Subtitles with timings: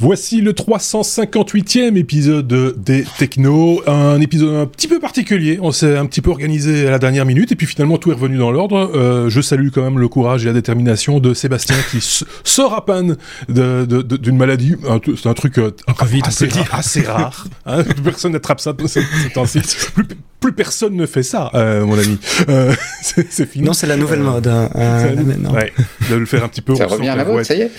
[0.00, 5.58] Voici le 358e épisode des Techno, un épisode un petit peu particulier.
[5.60, 8.14] On s'est un petit peu organisé à la dernière minute et puis finalement tout est
[8.14, 8.92] revenu dans l'ordre.
[8.94, 11.98] Euh, je salue quand même le courage et la détermination de Sébastien qui
[12.44, 13.16] sort à peine
[13.48, 14.76] d'une de, de, maladie.
[15.16, 15.72] C'est un truc euh,
[16.22, 17.48] assez, assez, rare.
[17.66, 17.82] Hein.
[18.04, 19.02] personne n'attrape ça ces
[19.34, 19.60] temps-ci.
[20.40, 22.18] Plus, personne ne fait ça, euh, mon ami.
[22.48, 23.64] Euh, c'est fini.
[23.64, 24.46] Non, c'est la nouvelle mode.
[24.46, 25.14] Hein, euh,
[25.52, 25.72] ouais,
[26.10, 26.74] de le faire un petit peu.
[26.74, 27.70] Ça revient à la mode, ça y est.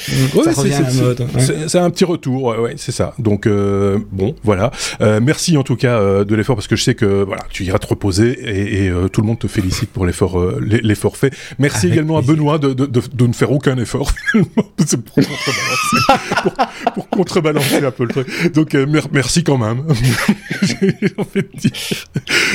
[0.43, 1.27] ça revient à la mode.
[1.67, 3.13] C'est un petit retour, ouais, c'est ça.
[3.17, 4.71] Donc euh, bon, voilà.
[5.01, 7.63] Euh, merci en tout cas euh, de l'effort parce que je sais que voilà, tu
[7.63, 11.33] iras te reposer et, et tout le monde te félicite pour l'effort, l'effort fait.
[11.59, 15.97] Merci également à Benoît de, de, de, de, ne faire aucun effort pour contrebalancer,
[16.43, 16.53] pour,
[16.93, 18.53] pour, contrebalancer un peu le truc.
[18.53, 18.75] Donc
[19.11, 19.83] merci quand même.
[21.17, 21.47] en fait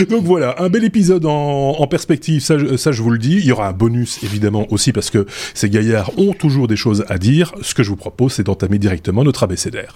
[0.08, 2.40] Donc voilà, un bel épisode en, perspective.
[2.40, 3.36] Ça, je vous le dis.
[3.36, 7.04] Il y aura un bonus évidemment aussi parce que ces gaillards ont toujours des choses
[7.08, 7.54] à dire.
[7.62, 9.94] Ce que je vous propose, c'est d'entamer directement notre abécédaire.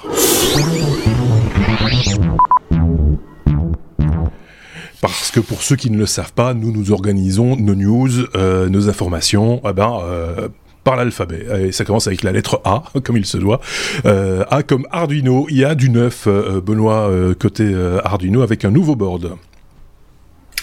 [5.01, 8.69] Parce que pour ceux qui ne le savent pas, nous nous organisons nos news, euh,
[8.69, 10.49] nos informations, eh ben, euh,
[10.83, 11.47] par l'alphabet.
[11.67, 13.61] Et ça commence avec la lettre A, comme il se doit.
[14.07, 15.47] Euh, A comme Arduino.
[15.51, 17.73] Il y a du neuf, Benoît, côté
[18.05, 19.37] Arduino, avec un nouveau board.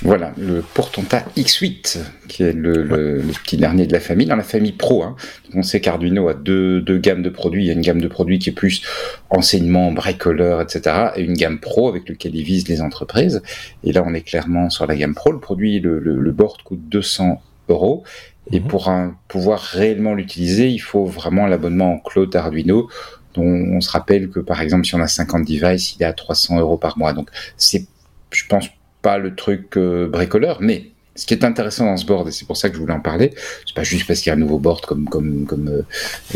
[0.01, 4.73] Voilà, le Portonta X8, qui est le, petit dernier de la famille, dans la famille
[4.73, 5.03] Pro.
[5.03, 5.15] Hein.
[5.53, 7.63] On sait qu'Arduino a deux, gammes de produits.
[7.63, 8.81] Il y a une gamme de produits qui est plus
[9.29, 11.11] enseignement, bricoleur, etc.
[11.15, 13.41] Et une gamme Pro avec lequel ils visent les entreprises.
[13.83, 15.31] Et là, on est clairement sur la gamme Pro.
[15.31, 18.03] Le produit, le, board coûte 200 euros.
[18.51, 18.67] Et mhm.
[18.67, 18.91] pour
[19.27, 22.89] pouvoir réellement l'utiliser, il faut vraiment l'abonnement en cloud Arduino
[23.33, 26.13] dont on se rappelle que par exemple si on a 50 devices, il est à
[26.13, 27.11] 300 euros par mois.
[27.11, 27.85] Donc c'est,
[28.31, 28.69] je pense,
[29.05, 32.47] pas le truc euh, bricoleur, mais ce qui est intéressant dans ce board, et c'est
[32.47, 33.29] pour ça que je voulais en parler,
[33.67, 35.83] c'est pas juste parce qu'il y a un nouveau board comme comme comme euh,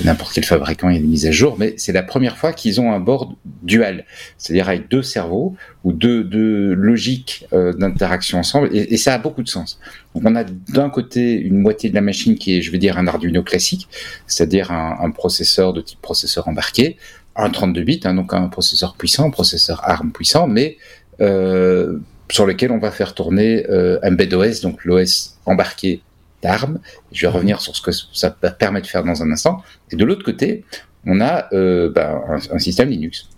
[0.06, 2.54] n'importe quel fabricant, il y a des mises à jour, mais c'est la première fois
[2.54, 3.34] qu'ils ont un board
[3.64, 4.06] dual,
[4.38, 9.42] c'est-à-dire avec deux cerveaux ou deux deux logiques euh, d'interaction ensemble, et, ça a beaucoup
[9.42, 9.80] de sens.
[10.14, 13.00] Donc on a d'un côté une moitié de la machine qui est, je veux dire,
[13.00, 13.88] un Arduino classique,
[14.28, 16.98] c'est-à-dire un, processeur de type processeur embarqué,
[17.36, 20.78] un 32 bits, hein, donc un processeur puissant, un processeur ARM puissant, mais
[21.22, 22.00] euh,
[22.32, 26.02] sur lequel on va faire tourner euh, OS, donc l'OS embarqué
[26.42, 26.80] d'ARM.
[27.12, 29.64] Je vais revenir sur ce que ça permet de faire dans un instant.
[29.92, 30.64] Et de l'autre côté,
[31.06, 33.30] on a euh, ben, un, système Linux.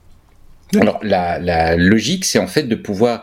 [0.80, 3.22] Alors la, logique, c'est en fait de pouvoir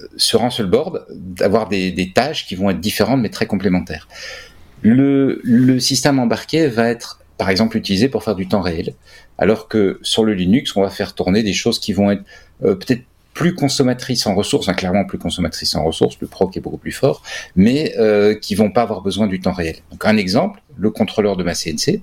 [0.00, 4.08] euh, sur un seul board d'avoir des, tâches qui vont être différentes mais très complémentaires.
[4.82, 8.94] Le, le système embarqué va être par exemple utilisé pour faire du temps réel,
[9.38, 12.22] alors que sur le Linux, on va faire tourner des choses qui vont être
[12.64, 13.02] euh, peut-être
[13.38, 16.90] plus consommatrices en ressources, hein, clairement plus consommatrices en ressources, le proc est beaucoup plus
[16.90, 17.22] fort,
[17.54, 19.76] mais euh, qui vont pas avoir besoin du temps réel.
[19.92, 22.00] Donc un exemple, le contrôleur de ma CNC,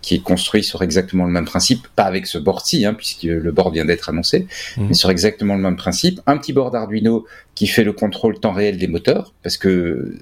[0.00, 3.52] qui est construit sur exactement le même principe, pas avec ce board-ci, hein, puisque le
[3.52, 4.46] board vient d'être annoncé,
[4.78, 4.86] mhm.
[4.88, 6.22] mais sur exactement le même principe.
[6.26, 10.16] Un petit board Arduino qui fait le contrôle temps réel des moteurs, parce que,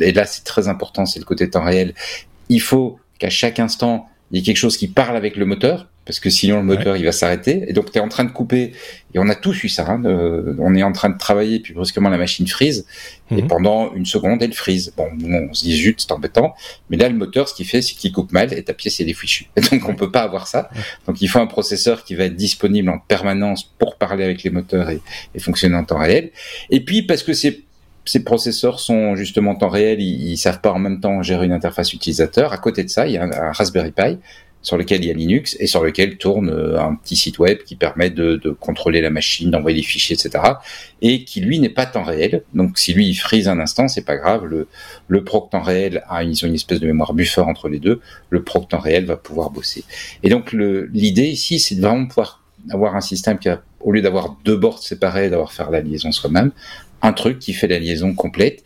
[0.00, 1.94] et là c'est très important, c'est le côté temps réel,
[2.48, 5.86] il faut qu'à chaque instant, il y ait quelque chose qui parle avec le moteur,
[6.04, 7.64] parce que sinon le moteur il va s'arrêter.
[7.68, 8.72] Et donc tu es en train de couper,
[9.14, 10.02] et on a tous eu ça, hein,
[10.58, 12.86] on est en train de travailler, puis brusquement la machine freeze,
[13.30, 13.48] et mhm.
[13.48, 14.92] pendant une seconde elle freeze.
[14.96, 16.54] Bon, on se dit zut, c'est embêtant,
[16.90, 19.08] mais là le moteur ce qu'il fait c'est qu'il coupe mal, et ta pièce elle
[19.08, 19.46] est fichue.
[19.56, 20.70] Et donc on peut pas avoir ça.
[21.06, 24.50] Donc il faut un processeur qui va être disponible en permanence pour parler avec les
[24.50, 25.00] moteurs et,
[25.38, 26.30] fonctionner en temps réel.
[26.70, 27.64] Et puis parce que ces
[28.04, 31.46] ces processeurs sont justement en temps réel, ils, ils savent pas en même temps gérer
[31.46, 32.52] une interface utilisateur.
[32.52, 34.18] À côté de ça, il y a un Raspberry Pi
[34.62, 37.58] sur lequel il y a Linux et sur lequel tourne euh, un petit site web
[37.64, 40.44] qui permet de, de contrôler la machine, d'envoyer des fichiers, etc.
[41.02, 42.44] Et qui lui n'est pas temps réel.
[42.54, 44.46] Donc si lui il freeze un instant, c'est pas grave.
[44.46, 44.68] Le,
[45.08, 48.00] le proc temps réel a une, espèce de mémoire buffer entre les deux.
[48.30, 49.84] Le proc temps réel va pouvoir bosser.
[50.22, 54.00] Et donc l'idée ici, c'est de vraiment pouvoir avoir un système qui a, au lieu
[54.00, 56.52] d'avoir deux boards séparés, d'avoir faire la liaison soi-même,
[57.02, 58.62] un truc qui fait la liaison complète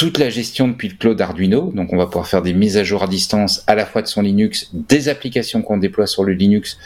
[0.00, 1.72] toute la gestion depuis le cloud Arduino.
[1.74, 4.06] Donc, on va pouvoir faire des mises à jour à distance à la fois de
[4.06, 6.78] son Linux, des applications qu'on déploie sur le Linux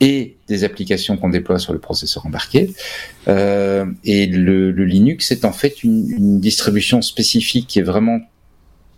[0.00, 2.72] et des applications qu'on déploie sur le processeur embarqué.
[3.28, 8.20] Euh, et le, Linux est en fait une, distribution spécifique qui est vraiment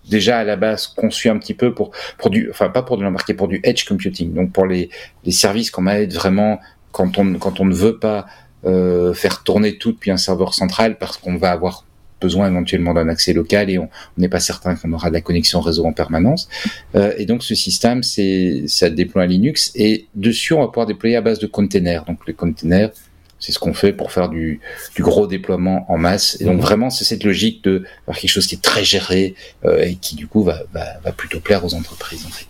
[0.08, 3.02] déjà à la base conçue un petit peu pour, pour du, enfin pas pour de
[3.02, 4.34] l'embarqué, pour du edge computing.
[4.34, 4.88] Donc pour les,
[5.24, 6.60] les services qu'on va être vraiment
[6.92, 8.26] quand on, quand on ne veut pas
[8.66, 11.84] euh, faire tourner tout depuis un serveur central parce qu'on va avoir
[12.24, 13.88] besoin éventuellement d'un accès local et on
[14.18, 16.48] n'est pas certain qu'on aura de la connexion réseau en permanence.
[16.94, 21.16] Euh, et donc ce système, c'est ça déploie Linux et dessus on va pouvoir déployer
[21.16, 22.04] à base de containers.
[22.04, 22.90] Donc les containers,
[23.38, 24.60] c'est ce qu'on fait pour faire du,
[24.96, 26.40] du, gros déploiement en masse.
[26.40, 26.62] Et donc mhm.
[26.68, 29.34] vraiment, c'est cette logique de faire quelque chose qui est très géré
[29.64, 32.46] euh, et qui du coup va, va, va, plutôt plaire aux entreprises en fait.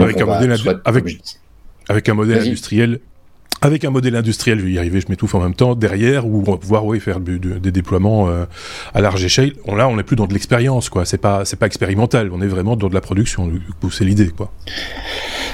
[0.00, 0.20] avec,
[0.84, 1.04] avec,
[1.88, 3.00] avec un modèle industriel
[3.66, 6.40] avec un modèle industriel, je vais y arriver, je m'étouffe en même temps, derrière, où
[6.46, 8.44] on va pouvoir faire des déploiements euh,
[8.94, 9.54] à large échelle.
[9.66, 11.04] là, on n'est plus dans de l'expérience, quoi.
[11.04, 13.50] C'est pas, c'est pas expérimental, on est vraiment dans de la production.
[13.90, 14.52] C'est l'idée, quoi.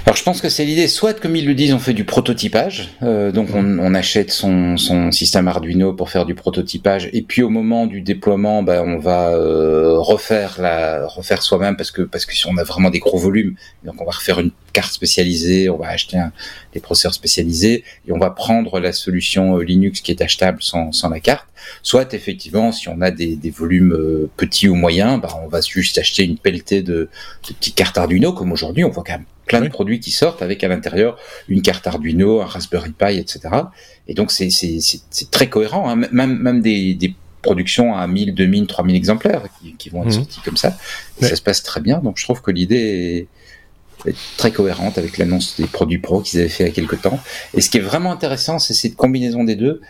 [0.05, 2.91] Alors je pense que c'est l'idée, soit comme ils le disent, on fait du prototypage,
[3.05, 7.43] euh, donc on, on, achète son, son, système Arduino pour faire du prototypage, et puis
[7.43, 12.27] au moment du déploiement, ben, on va euh, refaire la refaire soi-même parce que parce
[12.27, 13.55] que si on a vraiment des gros volumes,
[13.85, 16.33] donc on va refaire une carte spécialisée, on va acheter un,
[16.75, 20.91] des processeurs spécialisés et on va prendre la solution euh, Linux qui est achetable sans,
[20.91, 21.47] sans la carte.
[21.85, 25.61] Soit effectivement, si on a des, des volumes euh, petits ou moyens, bah, on va
[25.61, 27.09] juste acheter une pelletée de,
[27.49, 30.43] de petites cartes Arduino, comme aujourd'hui, on voit quand même plein de produits qui sortent
[30.43, 31.19] avec à l'intérieur
[31.49, 33.41] une carte Arduino, un Raspberry Pi, etc.
[34.09, 34.51] Et donc c'est
[35.31, 35.97] très cohérent, hein.
[35.97, 40.13] même, même des, des productions à 1000, 2000, 3000 exemplaires qui, qui vont être mmh.
[40.13, 40.77] sortis comme ça.
[41.21, 41.99] Et ça se passe très bien.
[41.99, 43.29] Donc je trouve que l'idée
[44.07, 47.01] est très cohérente avec l'annonce des produits pro qu'ils avaient fait il y a quelques
[47.03, 47.21] temps.
[47.55, 49.81] Et ce qui est vraiment intéressant, c'est cette combinaison des deux,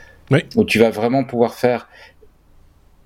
[0.57, 1.89] où tu vas vraiment pouvoir faire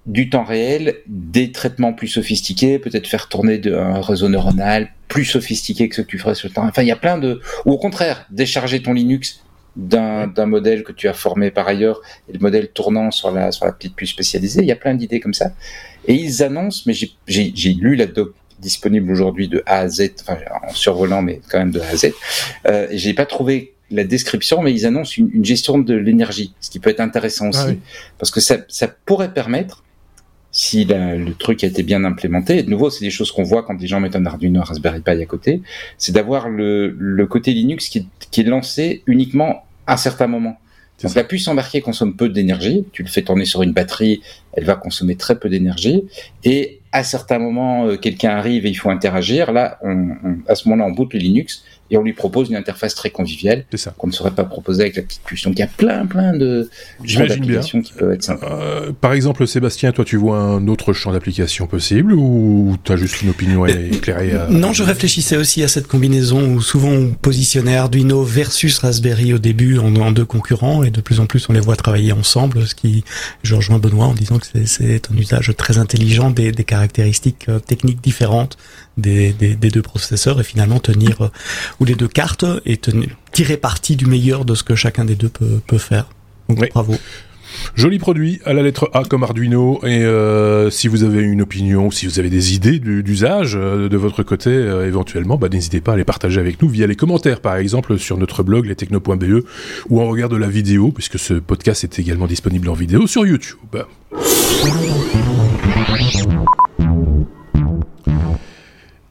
[0.06, 5.88] du temps réel, des traitements plus sophistiqués, peut-être faire tourner un réseau neuronal plus sophistiqué
[5.88, 6.68] que ce que tu ferais sur le terrain.
[6.68, 7.40] Enfin, il y a plein de...
[7.64, 9.42] Ou au contraire, décharger ton Linux
[9.76, 13.66] d'un modèle que tu as formé par ailleurs et le modèle tournant sur la, sur
[13.66, 14.62] la petite puce spécialisée.
[14.62, 15.52] Il y a plein d'idées comme ça.
[16.06, 16.94] Et ils annoncent, mais
[17.26, 21.58] j'ai lu la doc disponible aujourd'hui de A à Z, enfin en survolant, mais quand
[21.58, 22.12] même de A à Z.
[22.66, 26.80] Euh, J'ai pas trouvé la description, mais ils annoncent une, gestion de l'énergie, ce qui
[26.80, 27.72] peut être intéressant aussi, ah
[28.18, 29.84] parce que ça, ça pourrait permettre,
[30.58, 33.62] si le truc a été bien implémenté, et de nouveau, c'est des choses qu'on voit
[33.62, 35.60] quand des gens mettent un Arduino, un Raspberry Pi à côté,
[35.98, 40.56] c'est d'avoir le, le côté Linux qui, qui est lancé uniquement à certains moments.
[41.02, 42.86] Donc la puce embarquée consomme peu d'énergie.
[42.92, 44.22] Tu le fais tourner sur une batterie,
[44.54, 46.04] elle va consommer très peu d'énergie.
[46.42, 49.52] Et à certains moments, euh, quelqu'un arrive et il faut interagir.
[49.52, 50.16] Là, on,
[50.48, 53.64] à ce moment-là, on boot le Linux et on lui propose une interface très conviviale
[53.96, 55.44] qu'on ne saurait pas proposer avec la petite puce.
[55.44, 56.68] Donc il y a plein plein de
[57.04, 58.58] d'applications qui peuvent être sympas.
[58.60, 62.96] Euh, par exemple, Sébastien, toi tu vois un autre champ d'application possible ou tu as
[62.96, 67.08] juste une opinion euh, éclairée Non, je réfléchissais aussi à cette combinaison où souvent on
[67.10, 71.52] positionnait Arduino versus Raspberry au début en, deux concurrents et de plus en plus on
[71.52, 73.04] les voit travailler ensemble, ce qui
[73.42, 77.58] je rejoins Benoît en disant que c'est un usage très intelligent des, des caractéristiques euh,
[77.58, 78.56] techniques différentes
[78.96, 81.28] des, des, des, deux processeurs et finalement tenir euh,
[81.80, 85.14] ou les deux cartes et tenir, tirer parti du meilleur de ce que chacun des
[85.14, 86.08] deux peut, peut faire.
[86.48, 86.96] Donc bravo.
[87.74, 91.90] Joli produit à la lettre A comme Arduino et euh, si vous avez une opinion,
[91.90, 95.92] si vous avez des idées d'usage euh, de votre côté euh, éventuellement, bah, n'hésitez pas
[95.92, 99.44] à les partager avec nous via les commentaires par exemple sur notre blog lestechno.be
[99.88, 103.26] ou en regard de la vidéo puisque ce podcast est également disponible en vidéo sur
[103.26, 103.58] YouTube.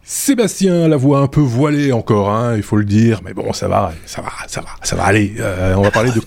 [0.08, 3.68] Sébastien, la voix un peu voilée encore, hein, il faut le dire, mais bon, ça
[3.68, 5.34] va, ça va, ça va, ça va aller.
[5.40, 6.22] Euh, on va parler de,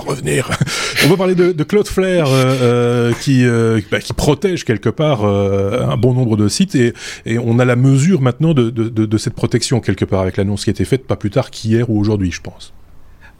[0.00, 0.50] revenir.
[1.06, 3.46] on va parler de, de Claude Flair euh, euh qui
[3.90, 6.92] bah, qui protège quelque part un bon nombre de sites et,
[7.24, 10.64] et on a la mesure maintenant de, de, de cette protection quelque part avec l'annonce
[10.64, 12.74] qui a été faite pas plus tard qu'hier ou aujourd'hui, je pense.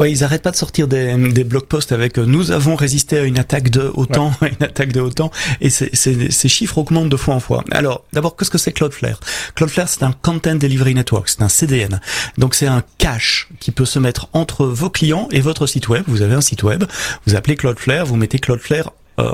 [0.00, 3.18] Ouais, ils arrêtent pas de sortir des, des blog posts avec euh, nous avons résisté
[3.18, 5.30] à une attaque de autant, une attaque de autant,
[5.60, 7.64] et ces chiffres augmentent de fois en fois.
[7.70, 9.20] Alors, d'abord, qu'est-ce que c'est Cloudflare?
[9.54, 12.00] Cloudflare, c'est un Content Delivery Network, c'est un CDN.
[12.38, 16.04] Donc, c'est un cache qui peut se mettre entre vos clients et votre site web.
[16.06, 16.84] Vous avez un site web,
[17.26, 18.92] vous appelez Cloudflare, vous mettez Cloudflare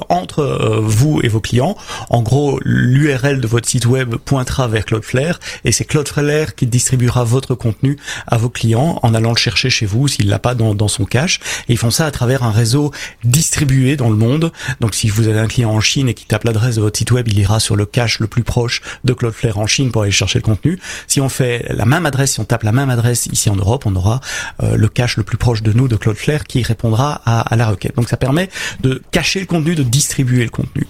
[0.09, 1.77] entre euh, vous et vos clients.
[2.11, 7.25] En gros, l'URL de votre site web pointera vers Cloudflare et c'est Cloudflare qui distribuera
[7.25, 7.97] votre contenu
[8.27, 11.05] à vos clients en allant le chercher chez vous s'il l'a pas dans, dans, son
[11.05, 11.41] cache.
[11.69, 12.91] Ils font ça à travers un réseau
[13.25, 14.53] distribué dans le monde.
[14.81, 17.13] Donc si vous avez un client en Chine et qui tape l'adresse de votre site
[17.13, 20.11] web, il ira sur le cache le plus proche de Cloudflare en Chine pour aller
[20.11, 20.79] chercher le contenu.
[21.07, 23.85] Si on fait la même adresse, si on tape la même adresse ici en Europe,
[23.87, 24.21] on aura
[24.63, 27.69] euh, le cache le plus proche de nous de Cloudflare qui répondra à, à la
[27.69, 27.97] requête.
[27.97, 30.87] Donc ça permet de cacher le contenu de distribuer le contenu.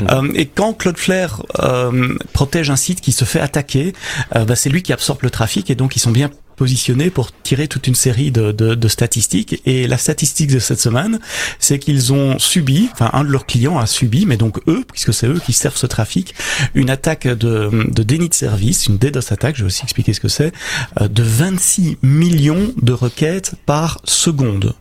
[0.00, 0.06] Mmh.
[0.10, 3.92] Euh, et quand Cloudflare euh, protège un site qui se fait attaquer,
[4.34, 7.30] euh, bah, c'est lui qui absorbe le trafic et donc ils sont bien positionnés pour
[7.42, 9.60] tirer toute une série de, de, de, statistiques.
[9.66, 11.18] Et la statistique de cette semaine,
[11.58, 15.12] c'est qu'ils ont subi, enfin un de leurs clients a subi, mais donc eux, puisque
[15.12, 16.34] c'est eux qui servent ce trafic,
[16.74, 20.20] une attaque de, de déni de service, une DDoS attaque, je vais aussi expliquer ce
[20.20, 20.52] que c'est,
[21.00, 24.74] euh, de 26 millions de requêtes par seconde.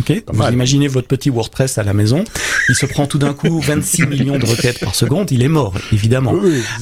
[0.00, 2.24] Ok, vous imaginez votre petit WordPress à la maison,
[2.68, 5.74] il se prend tout d'un coup 26 millions de requêtes par seconde, il est mort,
[5.92, 6.34] évidemment.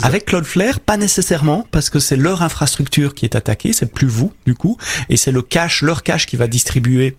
[0.02, 4.32] Avec Cloudflare, pas nécessairement, parce que c'est leur infrastructure qui est attaquée, c'est plus vous,
[4.46, 4.76] du coup,
[5.08, 7.16] et c'est le cache, leur cache qui va distribuer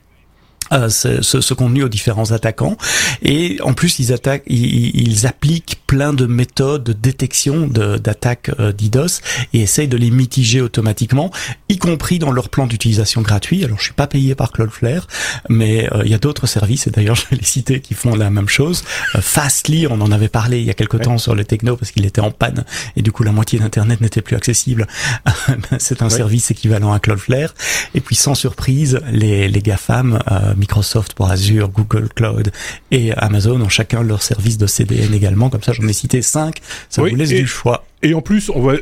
[0.73, 2.75] euh, ce, ce, contenu aux différents attaquants.
[3.21, 8.63] Et en plus ils attaquent ils, ils appliquent plein de méthodes de détection d'attaques de,
[8.63, 9.21] euh, d'IDOS
[9.53, 11.31] et essayent de les mitiger automatiquement
[11.69, 13.63] y compris dans leur plan d'utilisation gratuit.
[13.63, 15.07] Alors je suis pas payé par Cloudflare
[15.49, 18.15] mais euh, il y a d'autres services et d'ailleurs je vais les citer qui font
[18.15, 18.83] la même chose.
[19.19, 22.05] Fastly on en avait parlé il y a quelque temps sur le techno parce qu'il
[22.07, 24.87] était en panne et du coup la moitié d'internet n'était plus accessible.
[25.77, 27.53] C'est un service équivalent à Cloudflare.
[27.93, 30.19] Et puis sans surprise les, les GAFAM
[30.55, 32.51] Microsoft pour Azure, Google Cloud
[32.91, 35.49] et Amazon ont chacun leur service de CDN également.
[35.49, 36.61] Comme ça, j'en ai cité cinq.
[36.89, 37.85] Ça vous laisse du choix.
[38.03, 38.73] Et en plus, on, va,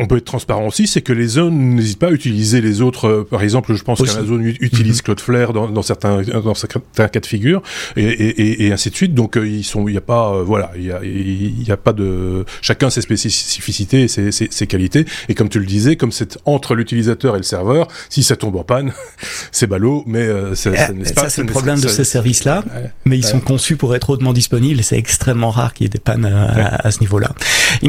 [0.00, 3.06] on, peut être transparent aussi, c'est que les zones n'hésitent pas à utiliser les autres.
[3.06, 5.02] Euh, par exemple, je pense qu'Amazon utilise mm-hmm.
[5.02, 7.62] Cloudflare dans, dans, certains dans certains cas de figure,
[7.96, 9.14] et, et, et ainsi de suite.
[9.14, 11.70] Donc, euh, ils sont, il n'y a pas, euh, voilà, il y a, il y
[11.70, 15.04] a pas de, chacun ses spécificités et ses, ses, ses, qualités.
[15.28, 18.56] Et comme tu le disais, comme c'est entre l'utilisateur et le serveur, si ça tombe
[18.56, 18.92] en panne,
[19.52, 22.64] c'est ballot, mais ça, ça, eh, ça c'est le problème de ces services-là.
[23.04, 25.90] mais ils sont conçus pour être hautement disponibles et c'est extrêmement rare qu'il y ait
[25.90, 27.32] des pannes à, à ce niveau-là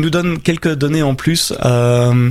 [0.03, 1.53] nous donne quelques données en plus.
[1.63, 2.29] Euh,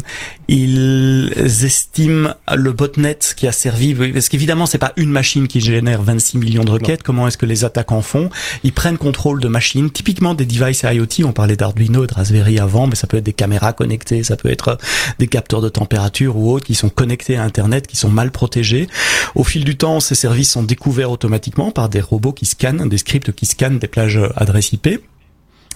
[0.49, 1.33] ils
[1.65, 6.39] estiment le botnet qui a servi, parce qu'évidemment c'est pas une machine qui génère 26
[6.39, 7.03] millions de requêtes.
[7.03, 8.29] Comment est-ce que les attaquants font?
[8.63, 11.27] Ils prennent contrôle de machines, typiquement des devices IoT.
[11.27, 14.51] On parlait d'Arduino, de Raspberry avant, mais ça peut être des caméras connectées, ça peut
[14.51, 14.79] être
[15.19, 18.89] des capteurs de température ou autres qui sont connectés à Internet, qui sont mal protégés.
[19.35, 22.99] Au fil du temps, ces services sont découverts automatiquement par des robots qui scannent, des
[22.99, 25.01] scripts qui scannent des plages adresses IP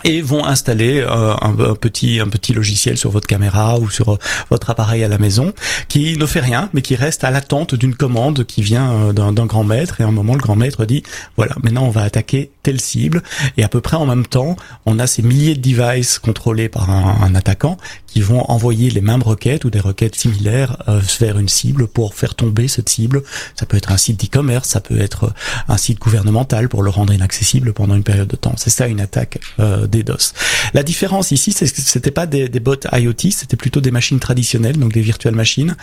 [0.05, 4.19] et vont installer euh, un, petit un petit logiciel sur votre caméra ou sur euh,
[4.51, 5.53] votre appareil à la maison
[5.89, 9.47] qui ne fait rien mais qui reste à l'attente d'une commande qui vient euh, d'un
[9.47, 10.01] grand maître.
[10.01, 11.03] Et à un moment le grand maître dit
[11.37, 13.23] voilà maintenant on va attaquer telle cible.
[13.57, 16.91] Et à peu près en même temps on a ces milliers de devices contrôlés par
[16.91, 17.77] un, attaquant
[18.07, 20.77] qui vont envoyer les mêmes requêtes ou des requêtes similaires
[21.21, 23.23] vers une cible pour faire tomber cette cible.
[23.55, 25.33] Ça peut être un site d'e-commerce ça peut être
[25.69, 28.55] un site gouvernemental pour le rendre inaccessible pendant une période de temps.
[28.57, 30.33] C'est ça une attaque des DOS.
[30.75, 34.21] La différence ici, c'est que c'était pas des, des, bots IoT, c'était plutôt des machines
[34.21, 35.77] traditionnelles, donc des virtual machines.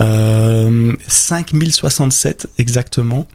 [0.00, 3.26] Euh, 5067 exactement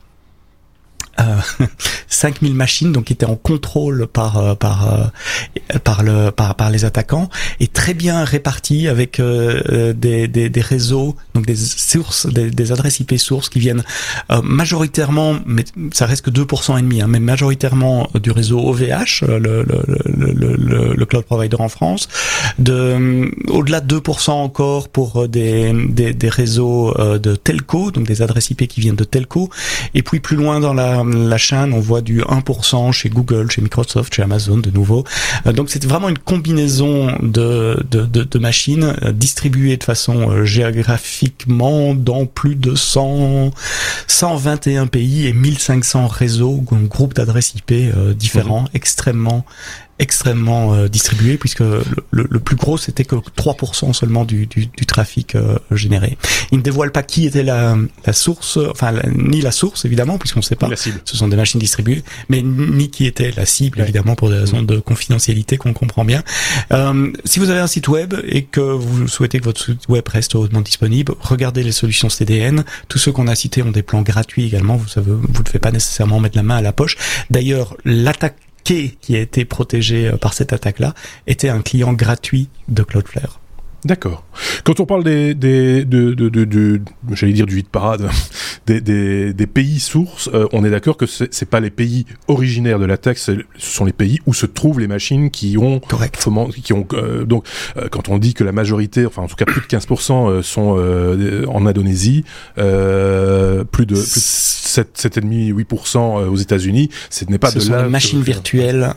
[1.20, 1.65] euh,
[2.08, 6.70] 5000 machines donc qui étaient en contrôle par euh, par euh, par le par par
[6.70, 7.29] les attaquants
[7.60, 12.72] et très bien réparties avec euh, des, des, des réseaux donc des sources des, des
[12.72, 13.84] adresses IP sources qui viennent
[14.43, 19.63] majoritairement mais ça reste que 2% et demi hein, mais majoritairement du réseau OVH le
[19.63, 22.08] le, le, le, le cloud provider en France.
[22.60, 28.50] De au-delà de 2% encore pour des, des, des réseaux de telco donc des adresses
[28.51, 29.50] IP qui viennent de telco.
[29.93, 33.62] Et puis plus loin dans la la chaîne, on voit du 1% chez Google, chez
[33.62, 35.04] Microsoft, chez Amazon de nouveau.
[35.46, 40.46] Euh, donc c'est vraiment une combinaison de, de, de, machines euh, distribuées de façon euh,
[40.46, 43.52] géographiquement dans plus de 100,
[44.08, 47.74] 121 pays et 1500 réseaux, groupes d'adresses IP
[48.16, 48.68] différents, mhm.
[48.74, 49.46] extrêmement
[50.00, 54.86] extrêmement euh, distribué puisque le, le, plus gros c'était que 3% seulement du, du, du
[54.86, 56.18] trafic euh, généré.
[56.52, 60.40] Il ne dévoile pas qui était la, la source, enfin ni la source évidemment puisqu'on
[60.40, 60.70] ne sait pas.
[60.76, 64.64] Ce sont des machines distribuées, mais ni qui était la cible évidemment pour des raisons
[64.64, 66.24] de confidentialité qu'on comprend bien.
[66.72, 70.08] Euh, si vous avez un site web et que vous souhaitez que votre site web
[70.08, 72.64] reste hautement disponible, regardez les solutions CDN.
[72.88, 74.76] Tous ceux qu'on a cités ont des plans gratuits également.
[74.76, 76.98] Vous savez, vous ne faites pas nécessairement mettre la main à la poche.
[77.30, 80.93] D'ailleurs, l'attaque qui a été protégé euh, par cette attaque-là
[81.27, 83.39] était un client gratuit de Cloudflare.
[83.86, 84.24] D'accord.
[84.63, 88.10] Quand on parle des, des de, de, de, de j'allais dire du hit parade,
[88.66, 92.80] des, des, des pays sources, euh, on est d'accord que c'est pas les pays originaires
[92.80, 96.28] de l'attaque, ce sont les pays où se trouvent les machines qui ont Correct.
[96.63, 97.46] qui ont euh, donc
[97.78, 101.46] euh, quand on dit que la majorité, enfin en tout cas plus de 15% sont
[101.48, 102.24] en Indonésie,
[102.56, 107.90] plus de plus de 7 7,5 8% aux États-unis, ce n'est pas ce de sont
[107.90, 108.94] machines virtuelles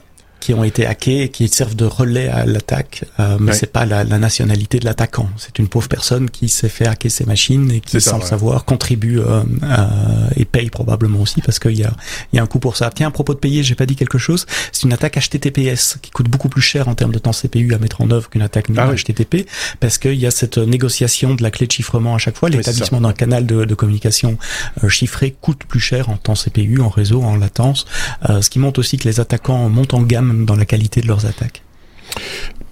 [0.47, 3.85] qui ont été hackés et qui servent de relais à l'attaque, euh, mais c'est pas
[3.85, 5.29] la, la, nationalité de l'attaquant.
[5.39, 8.65] C'est une pauvre personne qui s'est fait hacker ses machines et qui, sans le savoir,
[8.65, 9.43] contribue euh,
[10.37, 11.93] et paye probablement aussi parce qu'il y a,
[12.33, 12.93] y a un coût pour ça.
[12.95, 14.47] Tiens, à propos de payer, j'ai pas dit quelque chose.
[14.71, 17.79] C'est une attaque HTTPS qui coûte beaucoup plus cher en termes de temps CPU à
[17.79, 19.49] mettre en œuvre qu'une attaque ah, HTTP
[19.81, 22.51] parce qu'il y a cette négociation de la clé de chiffrement à chaque fois.
[22.51, 24.39] L'établissement d'un canal de, de communication
[24.85, 27.85] euh, chiffré coûte plus cher en temps CPU, en réseau, en latence,
[28.31, 31.07] euh, ce qui montre aussi que les attaquants montent en gamme dans la qualité de
[31.07, 31.63] leurs attaques.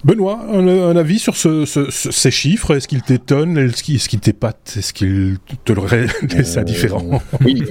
[0.03, 2.75] Benoît, un, avis sur ces chiffres?
[2.75, 3.57] Est-ce qu'ils t'étonnent?
[3.57, 4.75] Est-ce qu'ils t'épatent?
[4.77, 5.73] Est-ce qu'ils te
[6.35, 7.21] laissent indifférent?
[7.33, 7.63] euh, Oui,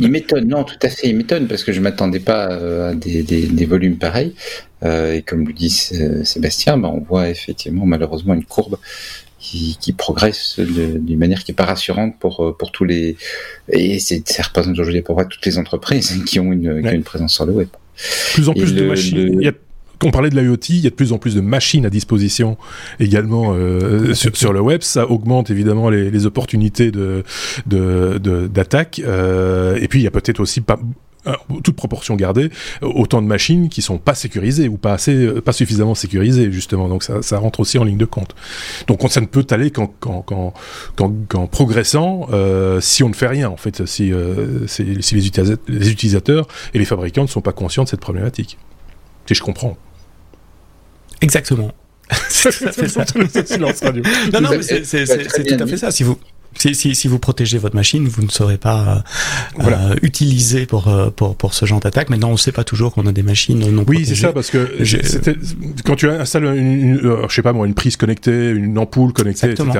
[0.00, 0.48] ils m'étonnent.
[0.48, 3.98] Non, tout à fait, ils m'étonnent parce que je m'attendais pas euh, à des, volumes
[3.98, 4.34] pareils.
[4.82, 8.78] Euh, et comme le dit Sébastien, bah, on voit effectivement malheureusement une courbe
[9.38, 13.16] qui, qui progresse d'une manière qui est pas rassurante pour pour tous les
[13.68, 17.04] et ça représente aujourd'hui pour moi toutes les entreprises qui ont une, qui ont une
[17.04, 17.68] présence sur le web.
[18.34, 19.52] Plus en plus de machines.
[20.04, 22.58] On parlait de l'IoT, il y a de plus en plus de machines à disposition
[23.00, 24.82] également euh, sur, le web.
[24.82, 27.24] Ça augmente évidemment les, opportunités de
[27.66, 29.00] d'attaque.
[29.04, 30.78] Euh, et puis il y a peut-être aussi pas
[31.62, 32.50] toute proportion gardée,
[32.82, 36.88] autant de machines qui sont pas sécurisées ou pas assez, pas suffisamment sécurisées justement.
[36.88, 38.34] Donc ça, ça rentre aussi en ligne de compte.
[38.86, 42.28] Donc ça ne peut aller qu'en qu'en progressant
[42.80, 44.12] si on ne fait rien en fait, si,
[44.66, 48.58] si les, utilisateurs, les utilisateurs et les fabricants ne sont pas conscients de cette problématique.
[49.26, 49.76] Si je comprends.
[51.20, 51.72] Exactement.
[52.28, 53.04] c'est ça.
[54.32, 55.04] Non, non, mais c'est
[55.44, 55.90] tout à fait ça.
[55.90, 56.18] Si vous,
[56.54, 59.90] si, si, si, vous protégez votre machine, vous ne serez pas euh, voilà.
[59.90, 62.10] euh, utilisé pour, euh, pour, pour ce genre d'attaque.
[62.10, 64.50] Maintenant, on ne sait pas toujours qu'on a des machines non Oui, c'est ça, parce
[64.50, 64.76] que
[65.84, 69.50] quand tu installes, une, euh, je sais pas moi, une prise connectée, une ampoule connectée,
[69.50, 69.70] etc.,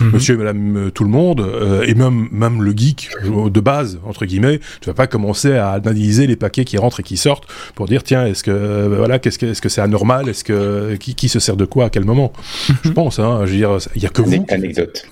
[0.00, 1.46] monsieur et madame euh, tout le monde,
[1.86, 6.26] et même, même le geek de base, entre guillemets, tu vas pas commencer à analyser
[6.26, 9.46] les paquets qui rentrent et qui sortent pour dire, tiens, est-ce que, voilà, qu'est-ce que,
[9.46, 12.32] est-ce que c'est anormal, est-ce que, qui, qui, se sert de quoi, à quel moment?
[12.68, 12.76] Mhm.
[12.84, 14.44] Je pense, hein, je veux dire, il y a que vous.
[14.48, 15.06] Anecdote.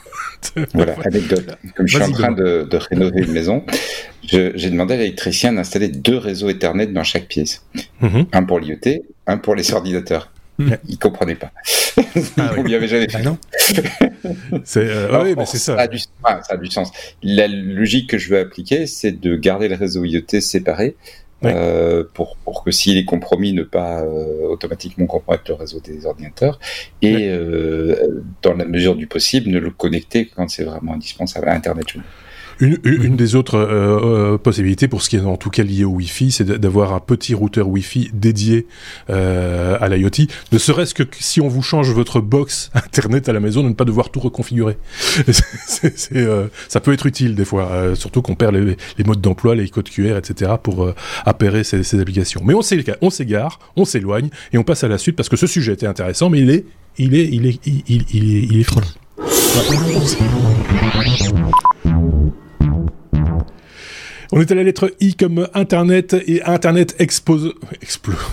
[0.74, 1.56] voilà, anecdote.
[1.74, 3.64] Comme je suis en train de, rénover une maison,
[4.22, 7.64] j'ai demandé à l'électricien d'installer deux réseaux Ethernet dans chaque pièce.
[8.00, 8.26] Mhm.
[8.32, 10.30] Un pour l'IoT, un pour les ordinateurs.
[10.58, 10.78] Mhm.
[10.88, 11.52] Il comprenait pas.
[12.38, 13.22] Ah, On lui avait jamais fait.
[13.22, 13.38] non.
[14.64, 15.76] c'est euh, oui, mais c'est ça.
[15.76, 16.08] Ça a, du, ça
[16.48, 16.90] a, du, sens.
[17.22, 20.96] La logique que je veux appliquer, c'est de garder le réseau IoT séparé
[21.46, 26.06] euh, pour, pour que s'il est compromis, ne pas euh, automatiquement compromettre le réseau des
[26.06, 26.58] ordinateurs,
[27.02, 31.54] et euh, dans la mesure du possible, ne le connecter quand c'est vraiment indispensable à
[31.54, 31.86] Internet.
[32.58, 35.84] Une, une, des autres euh, euh, possibilités, pour ce qui est en tout cas lié
[35.84, 38.66] au Wi-Fi, c'est d'avoir un petit routeur Wi-Fi dédié
[39.10, 40.26] euh, à l'IoT.
[40.52, 43.74] Ne serait-ce que si on vous change votre box Internet à la maison, de ne
[43.74, 44.78] pas devoir tout reconfigurer.
[46.12, 49.54] euh, ça peut être utile des fois, euh, surtout qu'on perd les, les, modes d'emploi,
[49.54, 50.52] les codes QR, etc.
[50.62, 50.92] pour
[51.24, 52.40] appairer ces, ces, applications.
[52.44, 55.74] Mais on s'égare, on s'éloigne et on passe à la suite parce que ce sujet
[55.74, 56.64] était intéressant, mais il est,
[56.98, 58.66] il est, il est, il, il, il est, il est
[64.32, 67.54] on est à la lettre I comme Internet et Internet expose,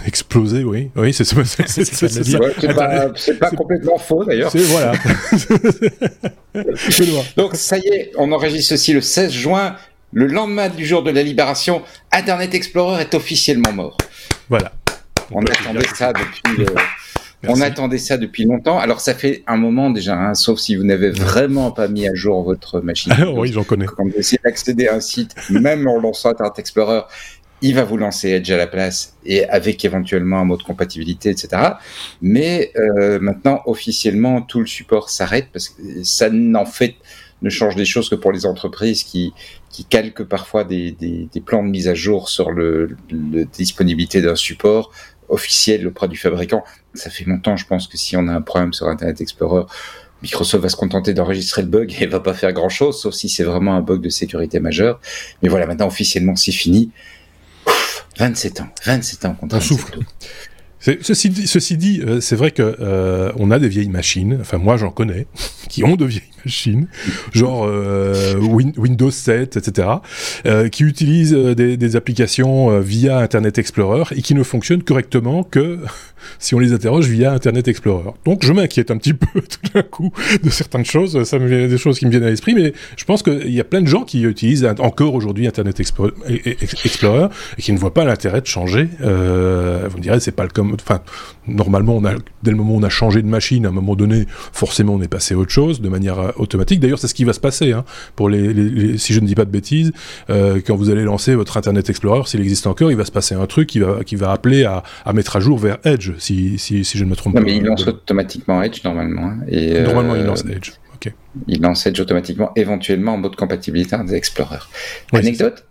[0.05, 1.37] explosé, oui, oui, c'est ça.
[1.45, 4.51] C'est pas, complètement faux d'ailleurs.
[4.53, 4.93] Voilà.
[7.37, 9.75] Donc ça y est, on enregistre ceci le 16 juin,
[10.11, 11.81] le lendemain du jour de la libération.
[12.11, 13.97] Internet Explorer est officiellement mort.
[14.49, 14.71] Voilà.
[15.31, 16.65] On, attendait ça depuis.
[17.47, 18.79] On attendait ça depuis longtemps.
[18.79, 22.13] Alors ça fait un moment déjà, hein, sauf si vous n'avez vraiment pas mis à
[22.13, 23.13] jour votre machine.
[23.17, 23.85] Ah, oui, j'en connais.
[23.85, 27.01] Quand vous essayez d'accéder à un site, même en lançant Internet Explorer,
[27.61, 31.29] il va vous lancer Edge à la place et avec éventuellement un mot de compatibilité,
[31.29, 31.49] etc.
[32.21, 36.95] Mais euh, maintenant, officiellement, tout le support s'arrête parce que ça n'en fait
[37.41, 39.33] ne change des choses que pour les entreprises qui,
[39.69, 44.21] qui calquent parfois des, des, des plans de mise à jour sur le, le disponibilité
[44.21, 44.91] d'un support
[45.29, 46.63] officiel auprès du fabricant.
[46.93, 49.65] Ça fait longtemps, je pense que si on a un problème sur Internet Explorer,
[50.21, 53.27] Microsoft va se contenter d'enregistrer le bug et va pas faire grand chose, sauf si
[53.29, 54.99] c'est vraiment un bug de sécurité majeur.
[55.41, 56.91] Mais voilà, maintenant officiellement c'est fini.
[58.17, 59.99] 27 ans, 27 ans qu'on souffle.
[60.83, 64.37] Ceci ceci dit euh, c'est vrai que euh, on a des vieilles machines.
[64.41, 65.27] Enfin, moi, j'en connais
[65.69, 66.87] qui ont de vieilles machines,
[67.33, 69.87] genre euh, Windows 7, etc.,
[70.45, 74.83] euh, qui utilisent euh, des, des applications euh, via Internet Explorer et qui ne fonctionnent
[74.83, 75.79] correctement que
[76.39, 78.11] si on les interroge via Internet Explorer.
[78.25, 81.23] Donc, je m'inquiète un petit peu tout d'un coup de certaines choses.
[81.23, 83.59] Ça me vient des choses qui me viennent à l'esprit, mais je pense qu'il y
[83.59, 86.55] a plein de gens qui utilisent encore aujourd'hui Internet Explorer et
[87.57, 88.89] qui ne voient pas l'intérêt de changer.
[88.99, 91.01] vous me direz, c'est pas le comme, enfin,
[91.47, 93.95] normalement, on a, dès le moment où on a changé de machine, à un moment
[93.95, 96.79] donné, forcément, on est passé à autre chose de manière euh, automatique.
[96.79, 97.71] D'ailleurs, c'est ce qui va se passer.
[97.71, 99.91] Hein, pour les, les, si je ne dis pas de bêtises,
[100.29, 103.35] euh, quand vous allez lancer votre Internet Explorer, s'il existe encore, il va se passer
[103.35, 106.57] un truc qui va, qui va appeler à, à mettre à jour vers Edge, si,
[106.57, 107.45] si, si je ne me trompe non, pas.
[107.45, 109.25] Mais il lance automatiquement Edge normalement.
[109.25, 110.71] Hein, et normalement, il euh, lance Edge.
[110.95, 111.13] ok
[111.47, 114.59] Il lance Edge automatiquement, éventuellement en mode compatibilité Internet Explorer.
[115.11, 115.65] Anecdote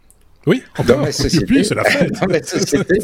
[0.46, 2.98] oui, dans la société, la dans, la société.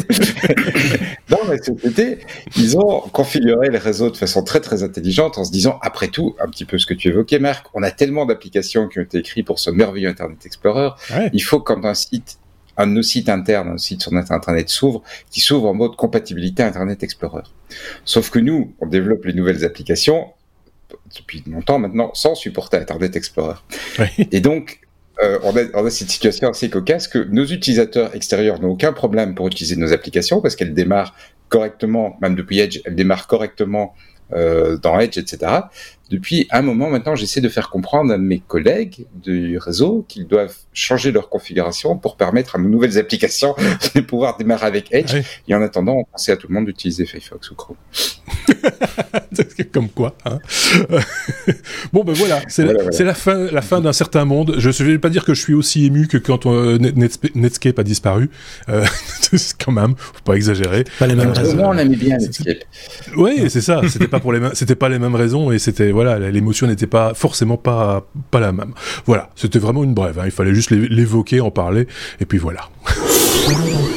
[1.28, 2.18] Dans la société,
[2.56, 6.34] ils ont configuré les réseaux de façon très très intelligente en se disant, après tout,
[6.40, 9.18] un petit peu ce que tu évoquais, Marc, on a tellement d'applications qui ont été
[9.18, 10.90] écrites pour ce merveilleux Internet Explorer,
[11.32, 12.38] il faut quand un site,
[12.76, 15.96] un de nos sites internes, un site sur notre Internet s'ouvre, qui s'ouvre en mode
[15.96, 17.42] compatibilité Internet Explorer.
[18.04, 20.32] Sauf que nous, on développe les nouvelles applications
[21.16, 23.56] depuis longtemps maintenant sans supporter Internet Explorer.
[24.32, 24.80] Et donc,
[25.22, 29.48] euh, on, a, cette situation assez cocasse que nos utilisateurs extérieurs n'ont aucun problème pour
[29.48, 31.14] utiliser nos applications parce qu'elles démarrent
[31.48, 33.94] correctement, même depuis Edge, elles démarrent correctement
[34.32, 35.52] euh, dans Edge, etc.
[36.10, 40.56] depuis un moment maintenant, j'essaie de faire comprendre à mes collègues du réseau qu'ils doivent
[40.72, 43.54] changer leur configuration pour permettre à nos nouvelles applications
[43.94, 45.14] de pouvoir démarrer avec Edge.
[45.46, 47.76] Et en attendant, on pensait à tout le monde d'utiliser Firefox ou Chrome.
[49.72, 50.16] Comme quoi.
[50.24, 50.38] Hein
[51.92, 54.54] bon ben voilà, c'est la, fin, la fin d'un certain monde.
[54.58, 56.78] Je ne vais pas dire que je suis aussi ému que quand euh,
[57.34, 58.30] Netscape a disparu.
[58.68, 58.84] Euh,
[59.64, 60.84] quand même, faut pas exagérer.
[60.98, 61.58] Pas les mêmes raisons.
[61.60, 62.64] on aimait bien Netscape.
[63.16, 63.82] Oui, c'est ça.
[63.88, 66.86] C'était pas pour les mêmes, c'était pas les mêmes raisons et c'était voilà, l'émotion n'était
[66.86, 68.72] pas forcément pas la même.
[69.04, 70.16] Voilà, c'était vraiment une brève.
[70.20, 70.26] Hein.
[70.26, 71.88] Il fallait juste l'évoquer, en parler
[72.20, 72.68] et puis voilà.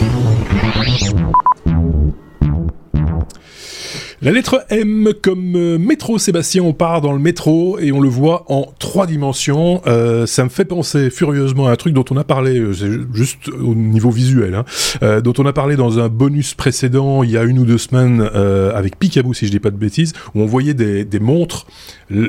[4.24, 8.08] La lettre M comme euh, métro, Sébastien, on part dans le métro et on le
[8.08, 9.82] voit en trois dimensions.
[9.88, 12.72] Euh, ça me fait penser furieusement à un truc dont on a parlé, euh,
[13.16, 17.38] juste au niveau visuel, hein, dont on a parlé dans un bonus précédent il y
[17.38, 20.46] a une ou deux semaines avec Picaboo, si je dis pas de bêtises, où on
[20.46, 21.66] voyait des, montres,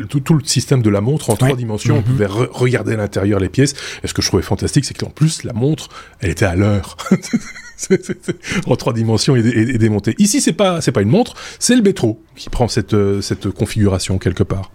[0.09, 2.05] tout, le système de la montre en trois dimensions, on mhm.
[2.05, 3.75] pouvait regarder à l'intérieur les pièces.
[4.03, 6.97] Et ce que je trouvais fantastique, c'est qu'en plus, la montre, elle était à l'heure.
[8.67, 10.15] en trois dimensions et, démonté.
[10.19, 13.51] Ici, c'est pas c'est pas une montre, c'est le métro qui prend cette euh, cette
[13.51, 14.71] configuration quelque part.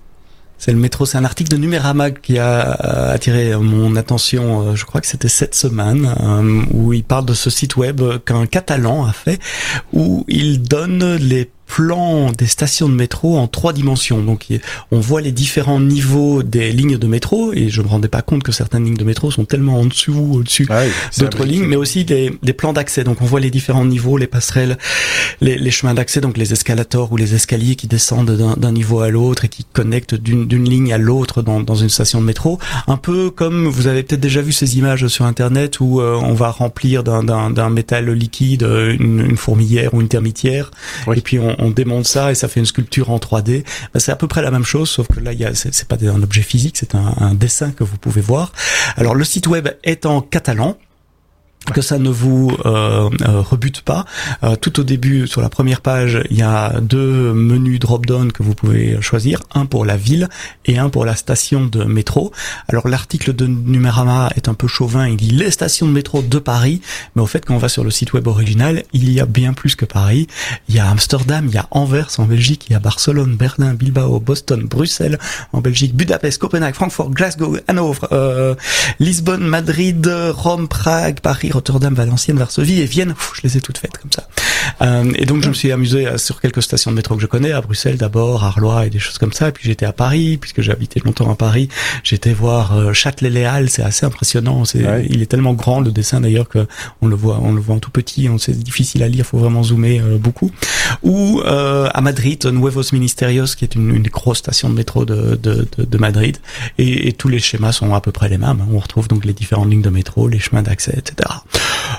[0.59, 4.75] C'est le métro, c'est un article de Numérama qui a euh, attiré mon attention, euh,
[4.75, 6.15] je crois que c'était cette semaine,
[6.71, 9.39] où il parle de ce site web qu'un Catalan a fait,
[9.93, 14.21] où il donne les plan des stations de métro en trois dimensions.
[14.21, 14.47] Donc
[14.91, 18.43] on voit les différents niveaux des lignes de métro et je me rendais pas compte
[18.43, 20.83] que certaines lignes de métro sont tellement en dessous ou au-dessus ah
[21.19, 23.03] d'autres lignes, mais aussi des, des plans d'accès.
[23.03, 24.77] Donc on voit les différents niveaux, les passerelles,
[25.41, 29.09] les, les chemins d'accès, donc les escalators ou les escaliers qui descendent d'un niveau à
[29.09, 32.59] l'autre et qui connectent d'une ligne à l'autre dans, dans une station de métro.
[32.87, 36.33] Un peu comme vous avez peut-être déjà vu ces images sur internet où euh, on
[36.33, 40.71] va remplir d'un métal liquide une, une, fourmilière ou une termitière
[41.13, 43.63] et puis on, on démonte ça et ça fait une sculpture en 3D.
[43.93, 45.87] Bah, c'est à peu près la même chose, sauf que là, il y a, c'est,
[45.87, 48.51] pas un objet physique, c'est un dessin que vous pouvez voir.
[48.95, 50.77] Alors le site web est en catalan
[51.71, 54.05] que ça ne vous euh, euh, rebute pas.
[54.43, 58.43] Euh, tout au début, sur la première page, il y a deux menus drop-down que
[58.43, 60.29] vous pouvez choisir, un pour la ville
[60.65, 62.31] et un pour la station de métro.
[62.67, 66.39] Alors l'article de Numérama est un peu chauvin, il dit les stations de métro de
[66.39, 66.81] Paris,
[67.15, 69.53] mais au fait quand on va sur le site web original, il y a bien
[69.53, 70.27] plus que Paris.
[70.69, 73.73] Il y a Amsterdam, il y a Anvers en Belgique, il y a Barcelone, Berlin,
[73.73, 75.19] Bilbao, Boston, Bruxelles
[75.53, 78.55] en Belgique, Budapest, Copenhague, Francfort, Glasgow, Hanovre,
[78.99, 83.15] Lisbonne, Madrid, Rome, Prague, Paris, Rotterdam, Valenciennes, Varsovie et Vienne.
[83.33, 84.27] je les ai toutes faites comme ça.
[84.81, 87.51] Euh, et donc je me suis amusé sur quelques stations de métro que je connais,
[87.51, 89.49] à Bruxelles d'abord, Arlois et des choses comme ça.
[89.49, 91.69] Et puis j'étais à Paris, puisque j'ai habité longtemps à Paris.
[92.03, 94.65] J'étais voir euh, Châtelet-Les c'est assez impressionnant.
[94.65, 96.67] C'est, il est tellement grand le dessin d'ailleurs que
[97.01, 98.29] on le voit, on le voit en tout petit.
[98.29, 100.51] On c'est difficile à lire, faut vraiment zoomer euh, beaucoup.
[101.03, 105.35] Ou euh, à Madrid, Nuevos Ministerios, qui est une, une grosse station de métro de,
[105.35, 106.37] de, de, de Madrid.
[106.77, 108.65] Et, et, tous les schémas sont à peu près les mêmes.
[108.71, 111.29] On retrouve donc les différentes lignes de métro, les chemins d'accès, etc.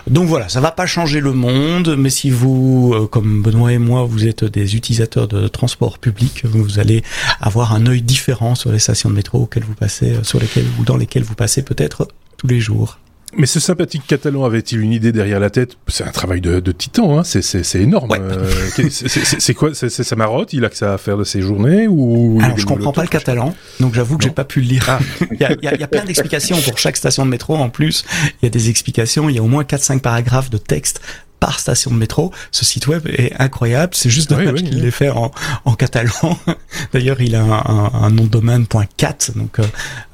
[0.06, 3.78] Donc voilà, ça va pas changer le monde, mais si vous, euh, comme Benoît et
[3.78, 7.02] moi, vous êtes des utilisateurs de transport public, vous allez
[7.40, 10.66] avoir un œil différent sur les stations de métro auxquelles vous passez, euh, sur lesquelles
[10.78, 12.98] ou dans lesquelles vous passez peut-être tous les jours.
[13.36, 15.76] Mais ce sympathique catalan avait-il une idée derrière la tête?
[15.88, 17.24] C'est un travail de, de titan, hein.
[17.24, 18.10] c'est énorme.
[18.12, 18.50] Euh,
[18.88, 19.74] c'est quoi?
[19.74, 20.52] C'est sa marotte?
[20.54, 23.08] Il a que ça à faire de ses journées ou Alors je comprends pas le
[23.08, 24.86] catalan, donc j'avoue que j'ai pas pu le lire.
[24.88, 24.98] Ah.
[25.30, 27.54] il, y a, il, y a, plein d'explications pour chaque station de métro.
[27.56, 28.04] En plus,
[28.40, 29.28] il y a des explications.
[29.28, 31.00] Il y a au moins 4-5 paragraphes de texte
[31.40, 32.32] par station de métro.
[32.50, 33.94] Ce site web est incroyable.
[33.94, 35.30] C'est juste dommage oui, qu'il l'ait fait en,
[35.64, 36.38] en catalan.
[36.92, 39.30] D'ailleurs, il a un, un, nom de domaine .cat.
[39.34, 39.64] Donc, euh,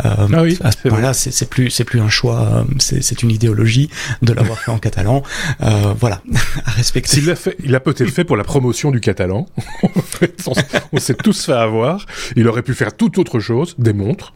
[0.04, 2.40] euh ah à ce point-là, c'est plus, c'est plus un choix.
[2.40, 3.90] Euh, c'est une idéologie
[4.22, 5.22] de l'avoir fait en catalan.
[5.62, 6.22] Euh, voilà,
[6.64, 7.18] à respecter.
[7.18, 9.46] Il l'a fait, il a peut-être fait pour la promotion du catalan.
[10.92, 12.06] on s'est tous fait avoir.
[12.36, 14.34] Il aurait pu faire toute autre chose, des montres.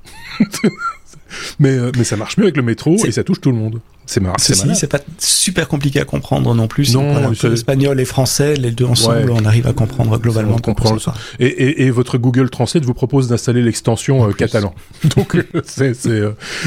[1.58, 3.80] mais, euh, mais ça marche mieux avec le métro et ça touche tout le monde.
[4.08, 4.36] C'est marrant.
[4.38, 6.94] c'est pas super compliqué à comprendre non plus.
[6.94, 10.56] Non, espagnol et français, les deux ensemble, on arrive à comprendre globalement.
[10.56, 10.96] On comprend
[11.38, 14.74] et, et, et, votre Google Translate vous propose d'installer l'extension euh, catalan.
[15.16, 16.22] Donc euh, c'est c'est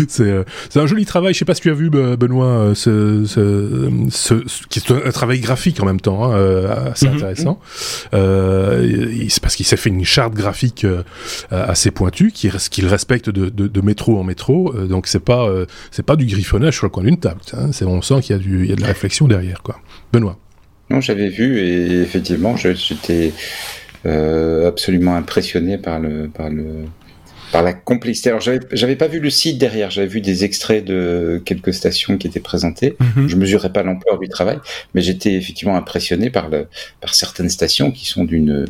[0.08, 1.34] c'est c'est un joli travail.
[1.34, 4.34] Je sais pas si tu as vu Benoît, ce, ce, ce,
[4.69, 7.15] qui est un travail graphique en même temps, hein, assez mhm.
[7.15, 7.60] intéressant.
[8.13, 10.86] Euh, c'est parce qu'il s'est fait une charte graphique
[11.49, 15.47] assez pointue, qui qu'il respecte de, de, de métro en métro euh, donc c'est pas
[15.47, 17.31] euh, c'est pas du griffonnage sur le coin d'une table.
[17.54, 17.72] Hein.
[17.72, 19.80] c'est on sent qu'il y a du il y a de la réflexion derrière quoi.
[20.13, 20.38] Benoît.
[20.89, 23.32] Non, j'avais vu et effectivement j'étais
[24.06, 26.86] euh, absolument impressionné par le par le
[27.52, 28.30] par la complexité.
[28.30, 32.17] Alors j'avais j'avais pas vu le site derrière, j'avais vu des extraits de quelques stations
[32.17, 32.96] qui étaient présentées.
[33.00, 33.28] Mm-hmm.
[33.28, 34.60] Je mesurais pas l'ampleur du travail,
[34.94, 36.67] mais j'étais effectivement impressionné par le
[37.00, 38.65] par certaines stations qui sont d'une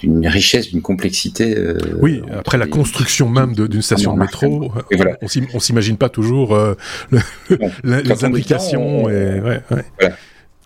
[0.00, 1.56] d'une richesse, d'une complexité.
[1.56, 5.16] Euh, oui, après la construction même d'une station de métro, voilà.
[5.54, 6.74] on s'imagine pas toujours euh,
[7.84, 9.08] les imbrications.
[9.08, 9.84] Et, ouais, ouais.
[9.98, 10.16] Voilà.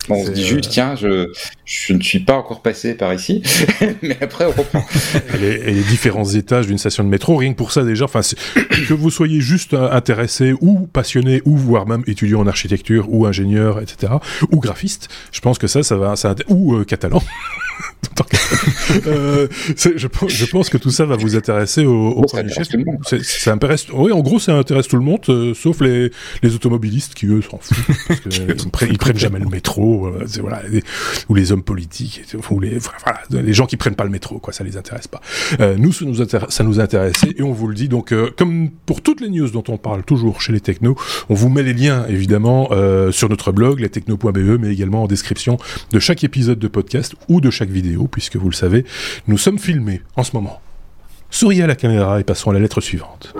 [0.09, 1.31] on se dit juste, tiens, je,
[1.65, 3.43] je ne suis pas encore passé par ici,
[4.01, 4.85] mais après on reprend.
[5.35, 8.21] et, les, différents étages d'une station de métro, rien que pour ça déjà, enfin,
[8.55, 13.81] que vous soyez juste intéressé ou passionné ou voire même étudiant en architecture ou ingénieur,
[13.81, 14.13] etc.,
[14.51, 17.21] ou graphiste, je pense que ça, ça va, ça, ou euh, catalan.
[19.07, 22.77] Euh, je, je, pense que tout ça va vous intéresser au, au ça, intéresse tout
[22.77, 22.99] le monde.
[23.03, 26.11] Ça intéresse, oui, en gros, ça intéresse tout le monde, euh, sauf les,
[26.43, 30.07] les automobilistes qui eux s'en foutent, parce que, ils, prennent, ils, prennent, jamais le métro,
[30.07, 30.83] euh, voilà, les,
[31.29, 34.53] ou les hommes politiques, ou les, voilà, les gens qui prennent pas le métro, quoi,
[34.53, 35.21] ça les intéresse pas.
[35.77, 37.87] Nous, ça nous, intéresse, ça nous intéressait, et on vous le dit.
[37.87, 40.95] Donc, comme pour toutes les news dont on parle toujours chez les technos,
[41.29, 42.69] on vous met les liens évidemment
[43.11, 45.57] sur notre blog, lestechno.be, mais également en description
[45.91, 48.85] de chaque épisode de podcast ou de chaque vidéo, puisque vous le savez,
[49.27, 50.61] nous sommes filmés en ce moment.
[51.29, 53.33] Souriez à la caméra et passons à la lettre suivante.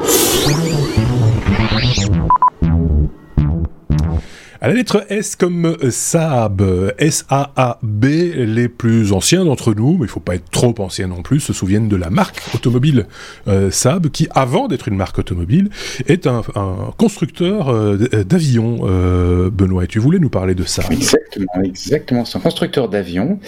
[4.66, 10.20] À la lettre S comme Saab, S-A-A-B, les plus anciens d'entre nous, mais il faut
[10.20, 13.06] pas être trop ancien non plus, se souviennent de la marque automobile
[13.48, 15.70] euh, Saab, qui avant d'être une marque automobile,
[16.08, 16.42] est un,
[16.98, 18.80] constructeur euh, d'avions.
[18.86, 22.26] Euh, Benoît, tu voulais nous parler de ça Exactement, exactement.
[22.26, 23.40] C'est un constructeur d'avions,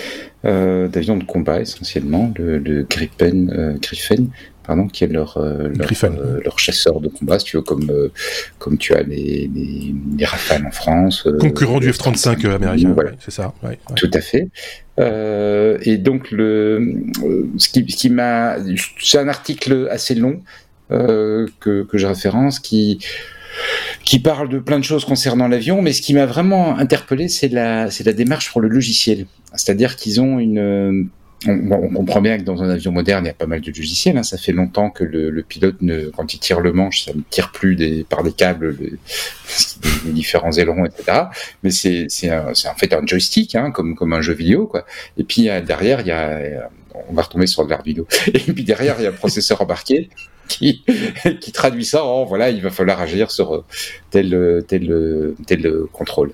[0.44, 4.28] d'avions de combat essentiellement, le, le Gripen, Griffin
[4.68, 8.12] pardon, qui est leur euh, euh, leur, chasseur de combat, si tu veux, comme euh,
[8.60, 11.26] comme tu as les, les, Rafales en France.
[11.40, 13.12] Concurrent du F-35 américain, voilà.
[13.20, 13.54] c'est ça.
[13.96, 14.50] Tout à fait.
[15.00, 16.96] et donc le
[17.58, 18.58] ce qui, qui m'a,
[19.00, 20.42] c'est un article assez long
[20.90, 21.48] que
[21.84, 23.00] que je référence qui
[24.04, 27.48] qui parle de plein de choses concernant l'avion, mais ce qui m'a vraiment interpellé, c'est
[27.48, 29.26] la, c'est la démarche pour le logiciel.
[29.56, 31.10] C'est-à-dire qu'ils ont une,
[31.46, 34.18] on, comprend bien que dans un avion moderne, il y a pas mal de logiciels.
[34.18, 34.24] Hein.
[34.24, 37.52] Ça fait longtemps que le, pilote, ne, quand il tire le manche, ça ne tire
[37.52, 38.94] plus des, par des câbles les,
[40.12, 41.26] différents ailerons, etc.
[41.64, 44.66] Mais c'est en fait un joystick, hein, comme, comme un jeu vidéo.
[44.66, 44.86] Quoi.
[45.18, 46.70] Et puis derrière, il y a,
[47.08, 48.08] on va retomber sur de vidéo.
[48.28, 50.10] Et puis derrière, il y a un processeur embarqué
[50.48, 50.84] qui,
[51.42, 53.64] qui traduit ça en voilà, il va falloir agir sur
[54.10, 56.32] tel, tel, tel contrôle.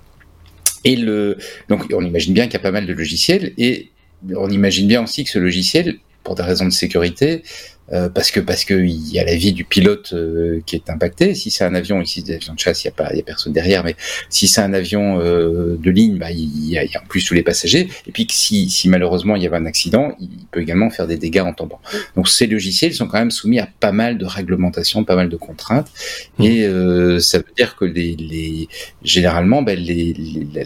[0.86, 1.38] Et le,
[1.70, 3.90] donc on imagine bien qu'il y a pas mal de logiciels et
[4.36, 7.44] on imagine bien aussi que ce logiciel, pour des raisons de sécurité,
[7.92, 10.90] euh, parce que parce que il y a la vie du pilote euh, qui est
[10.90, 11.36] impactée.
[11.36, 13.20] Si c'est un avion, ici des avions de chasse, il y a pas, il y
[13.20, 13.96] a personne derrière, mais
[14.30, 17.44] si c'est un avion euh, de ligne, bah, il y, a, en plus tous les
[17.44, 17.90] passagers.
[18.08, 21.08] Et puis que si, si malheureusement il y avait un accident, il peut également faire
[21.08, 21.82] des dégâts en tombant.
[22.16, 25.38] Donc ces logiciels sont quand même soumis à pas mal de réglementations, pas mal de
[25.38, 25.92] contraintes,
[26.38, 26.44] mmh.
[26.44, 28.70] et ça veut dire que les, les
[29.04, 30.16] généralement, ben, les,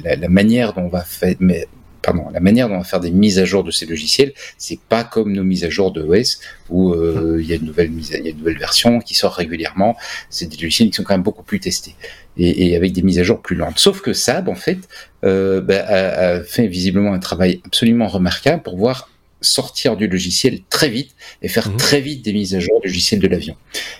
[0.03, 1.67] la, la, manière dont on va faire, mais
[2.33, 5.03] la manière dont on va faire des mises à jour de ces logiciels, c'est pas
[5.03, 8.09] comme nos mises à jour de OS où euh, il y a une nouvelle mise,
[8.17, 9.95] il y a une nouvelle version qui sort régulièrement.
[10.29, 11.95] C'est des logiciels qui sont quand même beaucoup plus testés
[12.37, 13.79] et, avec des mises à jour plus lentes.
[13.79, 14.79] Sauf que Saab, en fait,
[15.23, 19.09] euh, bah, a, fait visiblement un travail absolument remarquable pour voir
[19.41, 21.77] sortir du logiciel très vite et faire mhm.
[21.77, 23.55] très vite des mises à jour du logiciel de l'avion.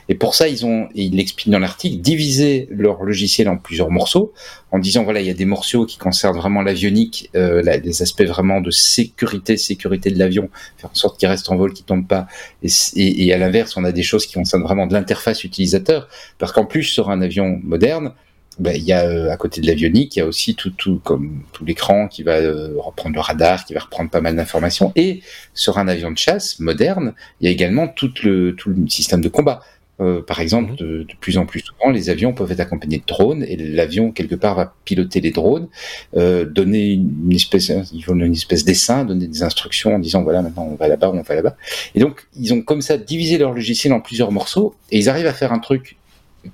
[0.10, 3.92] Et pour ça, ils ont, et ils l'expliquent dans l'article, divisé leur logiciel en plusieurs
[3.92, 4.34] morceaux,
[4.72, 8.24] en disant voilà, il y a des morceaux qui concernent vraiment l'avionique, euh, des aspects
[8.24, 12.08] vraiment de sécurité, sécurité de l'avion, faire en sorte qu'il reste en vol, qu'il tombe
[12.08, 12.28] pas.
[12.64, 16.52] Et, et à l'inverse, on a des choses qui concernent vraiment de l'interface utilisateur, parce
[16.52, 18.14] qu'en plus sur un avion moderne,
[18.60, 21.00] ben, il y a euh, à côté de l'avionique, il y a aussi tout, tout
[21.04, 24.92] comme tout l'écran qui va euh, reprendre le radar, qui va reprendre pas mal d'informations.
[24.96, 25.22] Et
[25.54, 29.22] sur un avion de chasse moderne, il y a également tout le, tout le système
[29.22, 29.62] de combat.
[30.00, 30.78] Euh, par exemple, mhm.
[30.78, 34.12] de, de, plus en plus souvent, les avions peuvent être accompagnés de drones et l'avion
[34.12, 35.68] quelque part va piloter les drones,
[36.16, 40.44] euh, donner une, espèce, ils vont une espèce dessin, donner des instructions en disant voilà
[40.44, 41.56] maintenant on va là-bas, on va là-bas.
[41.96, 45.28] Et donc ils ont comme ça divisé leur logiciel en plusieurs morceaux et ils arrivent
[45.28, 45.98] à faire un truc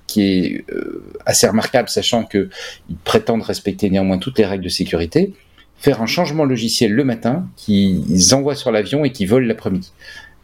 [0.06, 2.48] qui est euh, assez remarquable, sachant qu'ils
[3.04, 5.32] prétendent respecter néanmoins toutes les règles de sécurité,
[5.78, 9.92] faire un changement logiciel le matin qu'ils envoient sur l'avion et qui volent l'après-midi.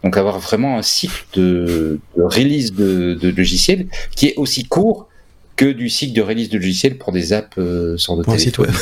[0.02, 3.86] Donc avoir vraiment un cycle de, release de, de logiciel
[4.16, 5.08] qui est aussi court
[5.56, 8.72] que du cycle de release de logiciel pour des apps euh, sur de téléphone.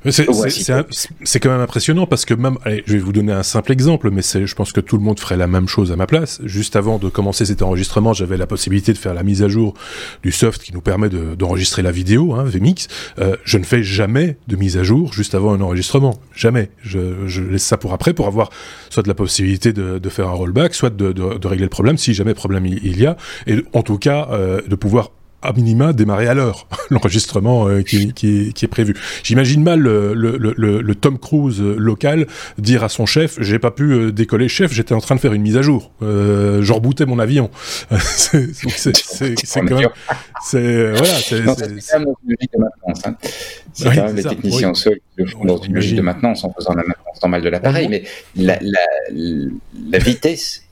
[0.10, 4.10] C'est quand même impressionnant parce que même, allez, je vais vous donner un simple exemple,
[4.10, 6.42] mais je pense que tout le monde ferait la même chose à ma place.
[6.44, 9.76] Juste avant de commencer cet enregistrement, j'avais la possibilité de faire la mise à jour
[10.24, 12.88] du soft qui nous permet d'enregistrer la vidéo, hein, VMix.
[13.20, 16.72] Euh, je ne fais jamais de mise à jour juste avant un enregistrement, jamais.
[16.82, 18.50] Je, je laisse ça pour après pour avoir
[18.90, 21.70] soit de la possibilité de, de faire un rollback, soit de, de, de, régler le
[21.70, 25.12] problème si jamais problème il, y a, et en tout cas euh, de pouvoir
[25.42, 28.96] à minima démarrer à l'heure l'enregistrement euh, qui, qui, qui, est prévu.
[29.24, 32.28] J'imagine mal le, le, le, le, Tom Cruise local
[32.58, 35.34] dire à son chef j'ai pas pu euh, décoller chef j'étais en train de faire
[35.34, 35.92] une mise à jour.
[36.02, 37.50] Euh, je rebootais mon avion
[37.92, 38.46] c'est
[39.56, 39.90] quand même
[40.44, 43.16] c'est voilà c'est logique de maintenance hein.
[43.74, 46.54] c'est quand même les techniciens seuls qui le font dans une logique de maintenance en
[46.54, 48.04] faisant la maintenance normale de l'appareil mais
[48.36, 48.80] la, la,
[49.12, 50.64] la vitesse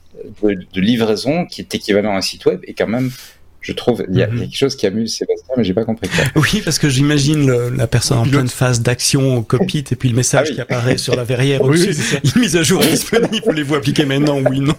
[0.42, 3.10] de, de livraison qui est équivalent à un site web est quand même
[3.60, 4.40] je trouve il y, a mhm.
[4.40, 6.24] quelque chose qui amuse Sébastien, mais j'ai pas compris quoi.
[6.42, 10.16] Oui, parce que j'imagine la personne en pleine phase d'action au cockpit et puis le
[10.16, 12.18] message ah qui apparaît sur la verrière oui, au-dessus.
[12.24, 14.74] Une mise à jour disponible, voulez-vous appliquer maintenant Oui, non.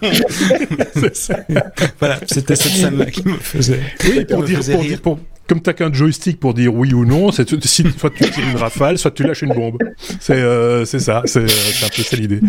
[2.00, 3.80] voilà, c'était cette scène-là qui me faisait.
[4.04, 5.18] Oui, pour, dire, pour, dire, pour,
[5.48, 7.48] comme t'as qu'un joystick pour dire oui ou non, c'est
[7.98, 9.78] soit tu tires une rafale, soit tu lâches une bombe.
[10.20, 12.40] C'est euh, c'est ça, c'est euh, un peu ça l'idée.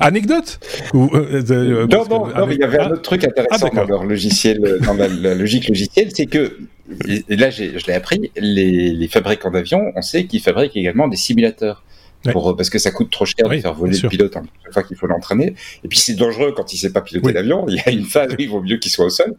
[0.00, 0.60] Anecdote
[0.94, 3.76] ou, euh, euh Non, non, non, mais il y avait un autre truc intéressant ah,
[3.76, 6.56] dans leur logiciel, dans la, la logique logicielle, c'est que
[7.08, 11.16] et là je l'ai appris, les, les fabricants d'avions, on sait qu'ils fabriquent également des
[11.16, 11.82] simulateurs.
[12.30, 14.82] Pour, parce que ça coûte trop cher de faire voler le pilote hein, chaque fois
[14.84, 15.54] qu'il faut l'entraîner.
[15.82, 17.66] Et puis c'est dangereux quand il sait pas piloter l'avion.
[17.68, 19.34] Il y a une phase où il vaut mieux qu'il soit au sol.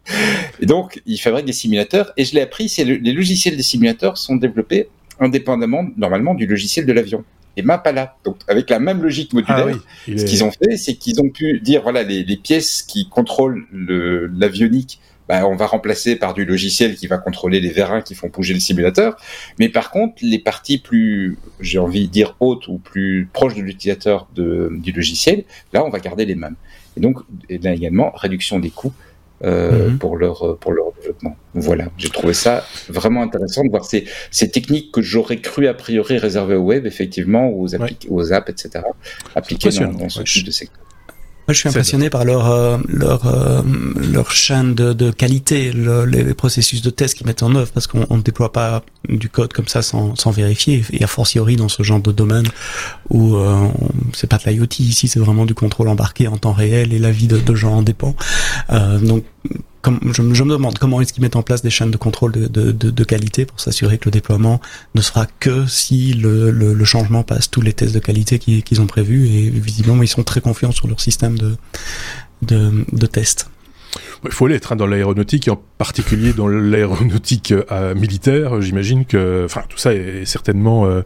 [0.60, 2.12] Et donc il fabrique des simulateurs.
[2.16, 4.88] Et je l'ai appris, c'est les logiciels des simulateurs sont développés
[5.20, 7.24] indépendamment normalement du logiciel de l'avion.
[7.56, 8.16] Et là.
[8.24, 11.60] Donc, avec la même logique modulaire, ah ce qu'ils ont fait, c'est qu'ils ont pu
[11.60, 16.96] dire, voilà, les, les pièces qui contrôlent l'avionique bah, on va remplacer par du logiciel
[16.96, 19.16] qui va contrôler les vérins qui font bouger le simulateur.
[19.58, 23.62] Mais par contre, les parties plus, j'ai envie de dire hautes ou plus proches de
[23.62, 26.56] l'utilisateur du logiciel, là, on va garder les mêmes.
[26.96, 28.92] Et donc, et là également, réduction des coûts
[29.42, 29.98] euh, mhm.
[29.98, 31.36] pour leur pour leur développement.
[31.54, 35.74] Voilà, j'ai trouvé ça vraiment intéressant de voir ces, ces techniques que j'aurais cru a
[35.74, 37.66] priori réservées au web, effectivement, aux,
[38.10, 38.84] aux apps, etc.,
[39.34, 40.83] appliquées dans, dans ce type de secteur.
[41.46, 43.60] Moi, je suis impressionné par leur euh, leur euh,
[43.96, 47.86] leur chaîne de, de qualité, le, les processus de test qu'ils mettent en œuvre, parce
[47.86, 50.82] qu'on ne déploie pas du code comme ça sans, sans vérifier.
[50.92, 52.46] Et a fortiori dans ce genre de domaine
[53.10, 53.68] où euh,
[54.14, 57.10] c'est pas de l'IoT ici, c'est vraiment du contrôle embarqué en temps réel et la
[57.10, 58.16] vie de, de gens en dépend.
[58.70, 58.98] Euh,
[59.90, 63.04] donc je, me demande comment est-ce qu'ils mettent en place des chaînes de contrôle de,
[63.04, 64.60] qualité pour s'assurer que le déploiement
[64.94, 69.28] ne sera que si le, changement passe tous les tests de qualité qu'ils ont prévus
[69.28, 71.56] et visiblement ils sont très confiants sur leur système de,
[72.42, 73.48] de, de test.
[74.24, 78.60] Il faut l'être hein, dans l'aéronautique et en particulier dans l'aéronautique euh, militaire.
[78.62, 81.02] J'imagine que, enfin, tout ça est certainement euh,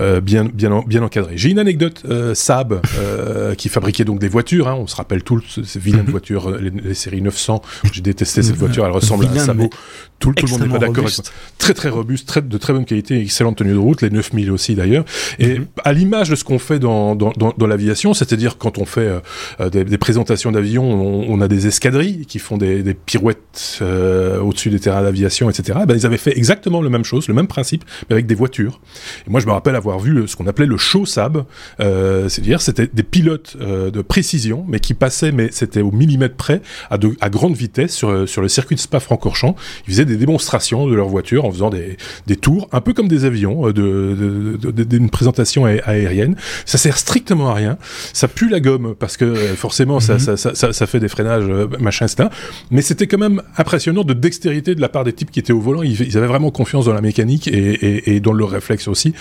[0.00, 1.34] euh, bien, bien, bien encadré.
[1.36, 2.04] J'ai une anecdote.
[2.34, 2.80] Saab,
[3.56, 4.68] qui fabriquait donc des voitures.
[4.68, 6.10] Hein, on se rappelle tous ces vilaines mhm.
[6.10, 7.62] voitures, les, séries 900.
[7.92, 8.84] J'ai détesté cette voiture.
[8.84, 9.70] Elle ressemble à un sabot.
[10.18, 11.06] Tout, le monde n'est pas d'accord.
[11.58, 14.02] Très très robuste, très, de très bonne qualité, excellente tenue de route.
[14.02, 15.04] Les 9000 aussi d'ailleurs.
[15.38, 15.66] Et mhm.
[15.84, 19.10] à l'image de ce qu'on fait dans, dans, dans, l'aviation, c'est-à-dire quand on fait
[19.70, 24.70] des, présentations d'avions, on, on, a des escadrilles qui font des, des pirouettes euh, au-dessus
[24.70, 25.80] des terrains d'aviation, etc.
[25.86, 28.80] Ben, ils avaient fait exactement la même chose, le même principe, mais avec des voitures.
[29.26, 31.44] Et moi, je me rappelle avoir vu ce qu'on appelait le show Sab,
[31.80, 36.36] euh, c'est-à-dire c'était des pilotes euh, de précision, mais qui passaient, mais c'était au millimètre
[36.36, 39.56] près, à, de, à grande vitesse sur, sur le circuit de Spa-Francorchamps.
[39.86, 43.08] Ils faisaient des démonstrations de leur voiture en faisant des, des tours, un peu comme
[43.08, 46.36] des avions, de, d'une présentation aérienne.
[46.64, 47.78] Ça sert strictement à rien.
[48.12, 50.36] Ça pue la gomme parce que forcément, ça, mhm.
[50.36, 51.44] ça, ça, ça, fait des freinages,
[51.78, 52.28] machin, etc.
[52.70, 55.60] Mais c'était quand même impressionnant de dextérité de la part des types qui étaient au
[55.60, 55.82] volant.
[55.82, 59.14] Ils, avaient vraiment confiance dans la mécanique et, dans le réflexe aussi.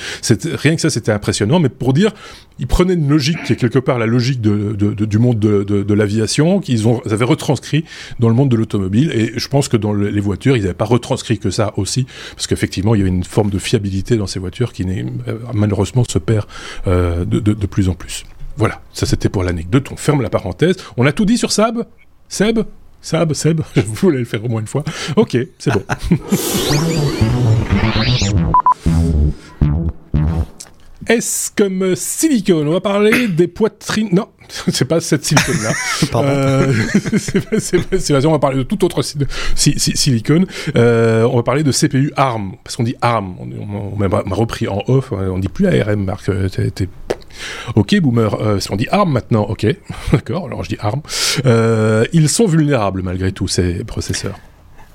[0.54, 1.60] Rien que ça, c'était impressionnant.
[1.60, 2.14] Mais pour dire,
[2.60, 6.88] ils prenaient une logique qui est quelque part la logique du monde de, l'aviation, qu'ils
[6.88, 7.84] ont, avaient retranscrit
[8.20, 9.12] dans le monde de l'automobile.
[9.14, 12.48] Et je pense que dans les voitures, ils n'avaient pas retranscrit que ça aussi, parce
[12.48, 14.86] qu'effectivement, il y avait une forme de fiabilité dans ces voitures qui
[15.54, 16.46] malheureusement se perd
[16.88, 18.26] euh, de, plus en plus.
[18.58, 19.90] Voilà, ça c'était pour l'anecdote.
[19.92, 20.78] On ferme la parenthèse.
[20.96, 21.86] On a tout dit sur Sab?
[22.28, 22.60] Seb?
[23.08, 24.84] Sab, Seb, je voulais le faire au moins une fois.
[25.16, 25.82] Ok, c'est bon.
[31.08, 32.68] S comme silicone.
[32.68, 34.10] On va parler des poitrines.
[34.12, 35.72] Non, c'est pas cette silicone-là.
[36.16, 36.74] euh,
[37.98, 39.02] c'est on va parler de tout autre
[39.56, 40.46] silicone.
[40.76, 43.38] Euh, on va parler de CPU ARM, parce qu'on dit ARM.
[43.40, 45.14] On, m'a repris en off.
[45.14, 46.28] On dit plus ARM, Marc.
[46.28, 46.50] Euh,
[47.76, 49.66] Ok, boomer, euh, si on dit ARM maintenant, ok,
[50.12, 51.02] d'accord, alors je dis ARM.
[51.46, 54.40] Euh, ils sont vulnérables malgré tout, ces processeurs.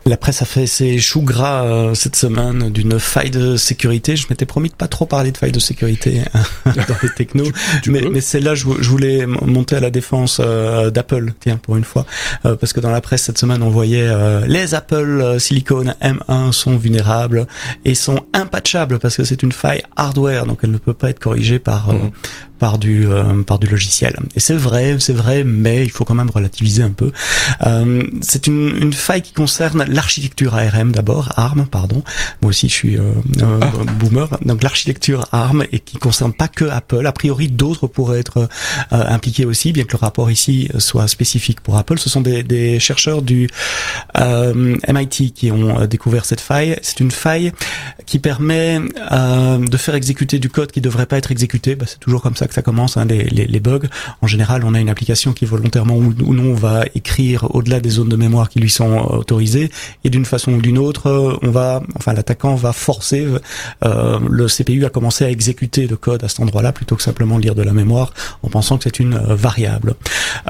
[0.05, 4.17] La presse a fait ses choux gras euh, cette semaine d'une faille de sécurité.
[4.17, 6.23] Je m'étais promis de pas trop parler de faille de sécurité
[6.67, 7.51] dans les technos,
[7.87, 11.77] mais, mais c'est là je, je voulais monter à la défense euh, d'Apple, tiens pour
[11.77, 12.05] une fois,
[12.45, 14.11] euh, parce que dans la presse cette semaine on voyait
[14.49, 17.47] les Apple Silicon M1 sont vulnérables
[17.85, 21.21] et sont impatchables parce que c'est une faille hardware, donc elle ne peut pas être
[21.21, 22.11] corrigée par mmh
[22.63, 24.15] par du euh, par du logiciel.
[24.37, 27.11] Et c'est vrai, c'est vrai, mais il faut quand même relativiser un peu.
[27.67, 32.03] Euh, c'est une, une faille qui concerne l'architecture ARM d'abord, ARM, pardon.
[32.41, 33.13] Moi aussi, je suis euh,
[33.43, 33.71] ah.
[33.99, 34.29] boomer.
[34.45, 37.07] Donc l'architecture ARM et qui concerne pas que Apple.
[37.07, 38.49] A priori, d'autres pourraient être
[38.91, 41.99] impliqués aussi, bien que le rapport ici soit spécifique pour Apple.
[41.99, 43.49] Ce sont des, des chercheurs du
[44.17, 46.77] MIT qui ont découvert cette faille.
[46.83, 47.53] C'est une faille
[48.07, 51.75] qui permet de faire exécuter du code qui devrait pas être exécuté.
[51.75, 53.89] Bah, c'est toujours comme ça que ça commence, hein, les, les, les, bugs.
[54.21, 58.09] En général, on a une application qui volontairement ou, non va écrire au-delà des zones
[58.09, 59.71] de mémoire qui lui sont euh, autorisées,
[60.05, 63.27] et d'une façon ou d'une autre, euh, on va, enfin, l'attaquant va forcer
[63.85, 67.39] euh, le CPU à commencer à exécuter le code à cet endroit-là plutôt que simplement
[67.39, 68.13] lire de la mémoire
[68.43, 69.95] en pensant que c'est une variable.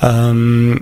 [0.02, 0.76] Euh,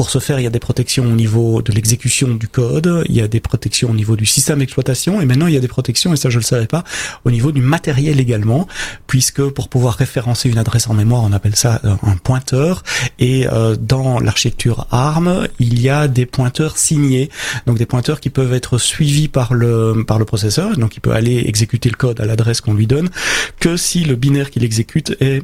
[0.00, 3.14] pour ce faire, il y a des protections au niveau de l'exécution du code, il
[3.14, 5.68] y a des protections au niveau du système d'exploitation, et maintenant il y a des
[5.68, 6.84] protections, et ça je le savais pas,
[7.26, 8.66] au niveau du matériel également,
[9.06, 12.82] puisque pour pouvoir référencer une adresse en mémoire, on appelle ça euh, un pointeur,
[13.18, 17.28] et euh, dans l'architecture ARM, il y a des pointeurs signés,
[17.66, 21.12] donc des pointeurs qui peuvent être suivis par le par le processeur, donc il peut
[21.12, 23.10] aller exécuter le code à l'adresse qu'on lui donne,
[23.58, 25.42] que si le binaire qu'il exécute est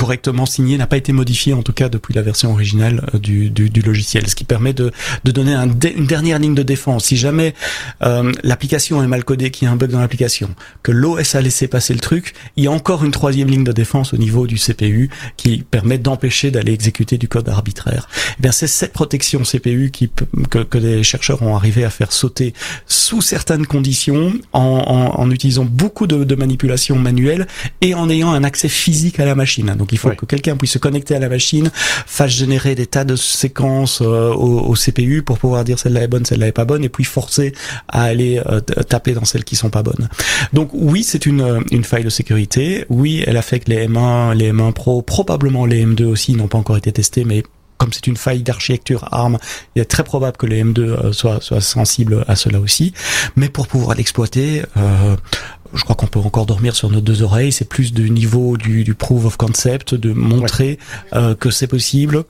[0.00, 3.50] correctement signé, n'a pas été modifié en tout cas depuis la version originale euh, du,
[3.50, 4.92] du, du logiciel, ce qui permet de,
[5.24, 7.04] de donner un une dernière ligne de défense.
[7.04, 7.52] Si jamais
[8.02, 10.48] euh, l'application est mal codée, qu'il y a un bug dans l'application,
[10.82, 13.72] que l'OS a laissé passer le truc, il y a encore une troisième ligne de
[13.72, 18.08] défense au niveau du CPU qui permet d'empêcher d'aller exécuter du code arbitraire.
[18.38, 20.10] Eh bien, c'est cette protection CPU qui,
[20.48, 22.54] que, que les chercheurs ont arrivé à faire sauter
[22.86, 27.46] sous certaines conditions, en, en, en utilisant beaucoup de, de manipulations manuelles
[27.82, 29.74] et en ayant un accès physique à la machine.
[29.76, 33.04] Donc il faut que quelqu'un puisse se connecter à la machine, fasse générer des tas
[33.04, 36.84] de séquences euh, au, CPU pour pouvoir dire celle-là est bonne, celle-là est pas bonne,
[36.84, 37.52] et puis forcer
[37.88, 40.08] à aller euh, taper dans celles qui sont pas bonnes.
[40.52, 42.84] Donc oui, c'est une, euh, une faille de sécurité.
[42.88, 46.76] Oui, elle affecte les M1, les M1 Pro, probablement les M2 aussi n'ont pas encore
[46.76, 47.42] été testés, mais
[47.80, 49.38] comme c'est une faille d'architecture ARM,
[49.74, 52.92] il est très probable que les M2 soient, soient sensibles à cela aussi.
[53.36, 55.16] Mais pour pouvoir l'exploiter, euh,
[55.74, 57.52] je crois qu'on peut encore dormir sur nos deux oreilles.
[57.52, 60.78] C'est plus du niveau du, du proof of concept, de montrer
[61.12, 62.24] euh, que c'est possible,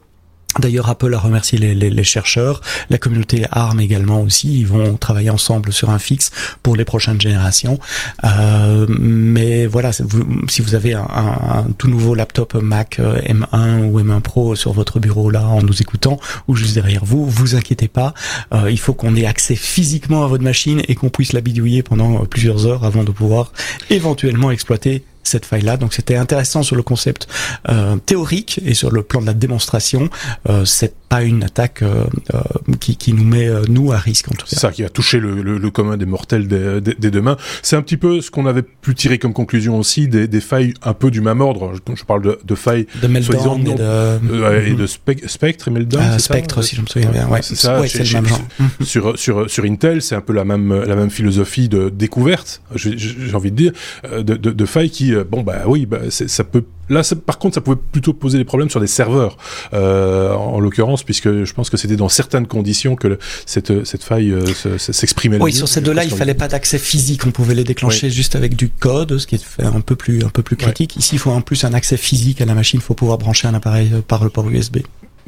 [0.58, 4.60] D'ailleurs, Apple a remercié les, chercheurs, la communauté ARM également aussi.
[4.60, 6.30] Ils vont travailler ensemble sur un fixe
[6.62, 7.78] pour les prochaines générations.
[8.24, 14.00] Euh, mais voilà, si vous avez un, un, tout nouveau laptop Mac euh, M1 ou
[14.00, 17.88] M1 Pro sur votre bureau là, en nous écoutant, ou juste derrière vous, vous inquiétez
[17.88, 18.14] pas.
[18.52, 21.82] Euh, il faut qu'on ait accès physiquement à votre machine et qu'on puisse la bidouiller
[21.82, 23.52] pendant plusieurs heures avant de pouvoir
[23.88, 25.76] éventuellement exploiter cette faille-là.
[25.76, 27.28] Donc c'était intéressant sur le concept
[27.68, 30.08] euh, théorique et sur le plan de la démonstration.
[30.48, 32.04] Euh, c'est pas une attaque euh,
[32.34, 32.40] euh
[32.78, 34.56] qui, qui, nous met euh, nous à risque en tout cas.
[34.56, 37.36] Ça qui a touché le, le, le commun des mortels des, des, des demain.
[37.62, 40.72] C'est un petit peu ce qu'on avait pu tirer comme conclusion aussi des, des failles
[40.82, 41.72] un peu du même ordre.
[41.74, 45.70] Je, je parle de, de failles de Meltdown et de, euh, et de Spectre et
[45.72, 46.04] Meltdown.
[46.12, 47.28] Ah, Spectre si je me souviens bien.
[47.28, 47.80] Ouais, c'est ça.
[47.80, 48.40] Ouais, le même genre.
[48.84, 52.62] Sur sur sur Intel, c'est un peu la même la même philosophie de découverte.
[52.76, 53.72] J'ai envie de dire
[54.04, 56.64] de, de, de failles qui bon bah oui, bah, ça peut.
[56.88, 59.36] Là, par contre, ça pouvait plutôt poser des problèmes sur des serveurs,
[59.72, 64.02] euh, en, l'occurrence, puisque je pense que c'était dans certaines conditions que le, cette, cette
[64.02, 64.44] faille euh,
[64.78, 65.38] s'exprimait.
[65.40, 67.26] Oui, sur ces deux-là, il fallait pas d'accès physique.
[67.26, 70.30] On pouvait les déclencher juste avec du code, ce qui est un peu plus un
[70.30, 70.96] peu plus critique.
[70.96, 72.80] Ici, il faut en plus un accès physique à la machine.
[72.80, 74.78] Il faut pouvoir brancher un appareil euh, par le port USB.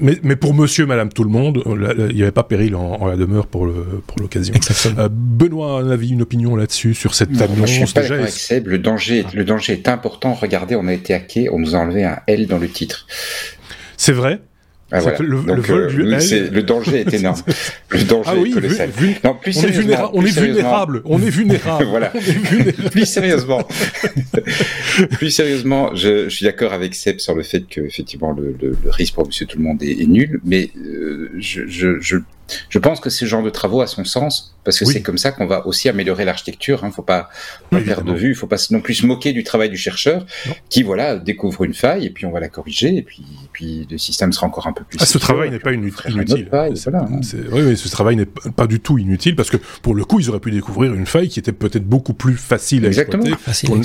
[0.03, 3.07] Mais, mais, pour monsieur, madame, tout le monde, il n'y avait pas péril en, en,
[3.07, 3.67] la demeure pour
[4.21, 4.53] l'occasion.
[4.53, 8.13] Pour euh, Benoît, un avis, une opinion là-dessus, sur cette annonce moi, je suis pas
[8.13, 10.35] avec Seb, le danger, le danger est important.
[10.35, 13.07] Regardez, on a été hacké, on nous a enlevé un L dans le titre.
[13.97, 14.41] C'est vrai?
[14.93, 15.19] Ah, voilà.
[15.21, 17.41] le, Donc, le, vol du euh, le danger est énorme.
[17.89, 18.91] le danger ah oui, est colossal.
[18.91, 21.03] Vu, non, plus on, est vulnéra on est vulnérable.
[21.05, 21.85] On est vulnérable.
[21.89, 22.13] voilà.
[22.91, 23.67] plus sérieusement,
[25.13, 28.77] plus sérieusement, je, je suis d'accord avec Seb sur le fait que effectivement le, le,
[28.85, 32.19] le risque pour Monsieur Tout le Monde est, est nul, mais euh, je, je, je
[32.69, 34.93] je pense que ce genre de travaux a son sens parce que oui.
[34.95, 36.81] c'est comme ça qu'on va aussi améliorer l'architecture.
[36.83, 36.89] Il hein.
[36.89, 37.31] ne faut pas,
[37.71, 39.71] pas oui, perdre de vue, il ne faut pas non plus se moquer du travail
[39.71, 40.55] du chercheur non.
[40.69, 43.87] qui voilà découvre une faille et puis on va la corriger et puis, et puis
[43.91, 44.99] le système sera encore un peu plus.
[45.01, 46.13] Ah, ce travail n'est pas inutile.
[46.13, 46.49] inutile.
[46.51, 47.21] Faille, voilà, hein.
[47.53, 50.31] oui, oui, ce travail n'est pas du tout inutile parce que pour le coup ils
[50.31, 53.33] auraient pu découvrir une faille qui était peut-être beaucoup plus facile à exploiter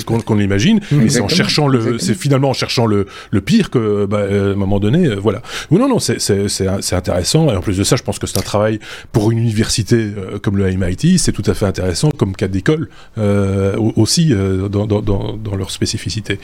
[0.04, 0.80] qu'on qu l'imagine.
[0.92, 4.34] Mais c'est en cherchant le, c'est finalement en cherchant le, le pire que bah, à
[4.34, 5.42] un moment donné, euh, voilà.
[5.70, 8.42] Ou non non, c'est intéressant et en plus de ça, je pense que c'est un
[8.42, 8.78] travail
[9.12, 12.88] pour une université euh, comme le MIT, c'est tout à fait intéressant comme cas d'école
[13.16, 16.38] euh, aussi euh, dans, dans, dans, dans, leur spécificité.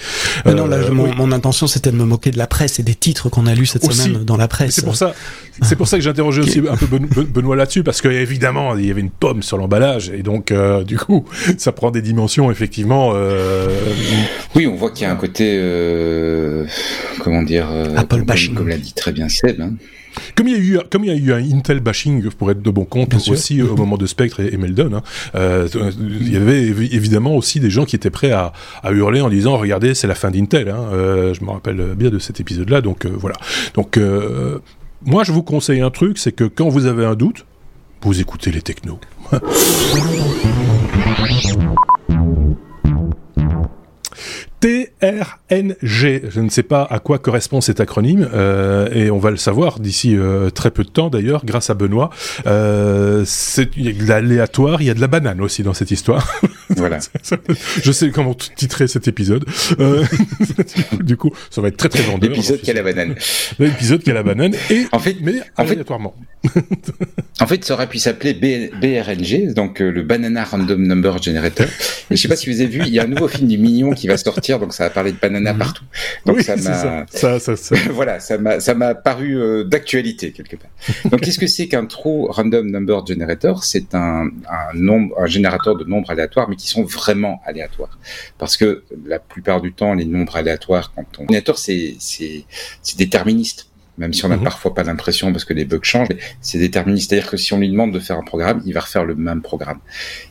[0.45, 1.11] Mais non, là, euh, mon, oui.
[1.16, 3.66] mon, intention c'était de me moquer de la presse et des titres qu'on a lus
[3.66, 4.03] cette aussi.
[4.03, 4.75] semaine dans la presse.
[4.75, 5.14] C'est pour ça,
[5.62, 8.91] c'est pour ça que j'interrogeais aussi un peu Benoît là-dessus parce que évidemment il y
[8.91, 11.25] avait une pomme sur l'emballage et donc euh, du coup
[11.59, 13.12] ça prend des dimensions effectivement.
[13.14, 13.68] Euh...
[14.55, 15.61] Oui, on voit qu'il y a un côté
[17.20, 19.61] comment dire Apple bashing, comme l'a dit très bien Seb.
[19.61, 19.75] Hein
[20.35, 22.62] Comme il y a eu, comme il y a eu un Intel bashing pour être
[22.62, 25.03] de bon compte aussi au moment de Spectre et, Meldon, hein,
[25.35, 25.69] euh,
[26.01, 28.53] il y avait évidemment aussi des gens qui étaient prêts à,
[28.83, 30.69] à hurler en disant regardez c'est la fin d'Intel.
[30.69, 30.89] Hein.
[30.93, 33.37] Euh, je me rappelle bien de cet épisode-là, donc euh, voilà.
[33.75, 34.59] Donc euh,
[35.05, 37.47] moi je vous conseille un truc, c'est que quand vous avez un doute,
[38.03, 39.01] vous écoutez les technos.
[44.65, 46.23] TRNG.
[46.31, 49.79] Je ne sais pas à quoi correspond cet acronyme euh, et on va le savoir
[49.79, 52.09] d'ici euh, très peu de temps d'ailleurs grâce à Benoît.
[52.47, 53.27] Euh,
[53.77, 56.27] il y a de l'aléatoire, il y a de la banane aussi dans cette histoire.
[56.71, 56.99] Voilà.
[57.83, 59.45] je sais comment titrer cet épisode.
[59.81, 60.05] Euh,
[61.01, 62.31] du coup, ça va être très très vendeur.
[62.31, 63.15] L'épisode qui a la banane.
[63.59, 66.15] L'épisode qui a la banane et en fait, mais aléatoirement.
[67.41, 71.67] en fait, ça aurait pu s'appeler BRNG, donc le Banana Random Number Generator.
[72.11, 73.57] Et je sais pas si vous avez vu, il y a un nouveau film du
[73.59, 75.59] Mignon qui va sortir donc ça a parlé de banana mhm.
[75.59, 75.85] partout.
[76.27, 77.39] Donc ça m'a, ça.
[77.39, 80.71] Ça, ça, voilà, ça m'a, ça m'a paru euh, d'actualité quelque part.
[81.11, 83.65] Donc qu'est-ce que c'est qu'un true random number generator?
[83.65, 87.99] C'est un, un nombre, un générateur de nombres aléatoires, qui sont vraiment aléatoires,
[88.39, 92.45] parce que la plupart du temps, les nombres aléatoires, quand on c'est c'est
[92.97, 94.45] déterministe même si on n'a mhm.
[94.45, 96.09] parfois pas l'impression parce que les bugs changent,
[96.40, 97.11] c'est déterministe.
[97.11, 99.42] C'est-à-dire que si on lui demande de faire un programme, il va refaire le même
[99.42, 99.78] programme.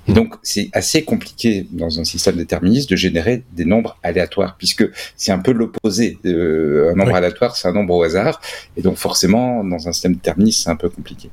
[0.08, 0.16] Et mhm.
[0.16, 4.86] donc, c'est assez compliqué dans un système déterministe de générer des nombres aléatoires, puisque
[5.16, 6.18] c'est un peu l'opposé.
[6.26, 8.42] un nombre aléatoire, c'est un nombre au hasard.
[8.76, 11.30] Et donc, forcément, dans un système déterministe, c'est un peu compliqué.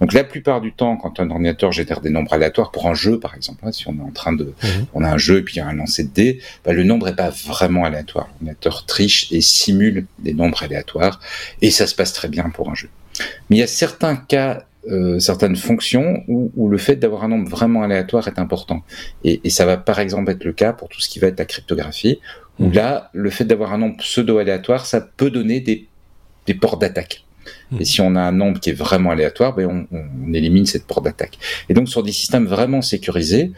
[0.00, 3.18] Donc, la plupart du temps, quand un ordinateur génère des nombres aléatoires pour un jeu,
[3.18, 4.86] par exemple, hein, si on est en train de, mhm.
[4.94, 6.84] on a un jeu et puis il y a un lancer de dés, bah, le
[6.84, 8.28] nombre est pas vraiment aléatoire.
[8.28, 11.20] L'ordinateur triche et simule des nombres aléatoires.
[11.60, 12.88] Et ça se passe très bien pour un jeu.
[13.48, 17.48] Mais il y a certains cas, euh, certaines fonctions où, le fait d'avoir un nombre
[17.48, 18.82] vraiment aléatoire est important.
[19.24, 21.44] Et, ça va par exemple être le cas pour tout ce qui va être la
[21.44, 22.20] cryptographie,
[22.58, 22.72] où mmh.
[22.72, 25.88] là, le fait d'avoir un nombre pseudo-aléatoire, ça peut donner des,
[26.46, 27.24] des ports d'attaque.
[27.70, 27.80] Mmh.
[27.80, 30.86] Et si on a un nombre qui est vraiment aléatoire, ben on, on, élimine cette
[30.86, 31.38] porte d'attaque.
[31.68, 33.52] Et donc sur des systèmes vraiment sécurisés,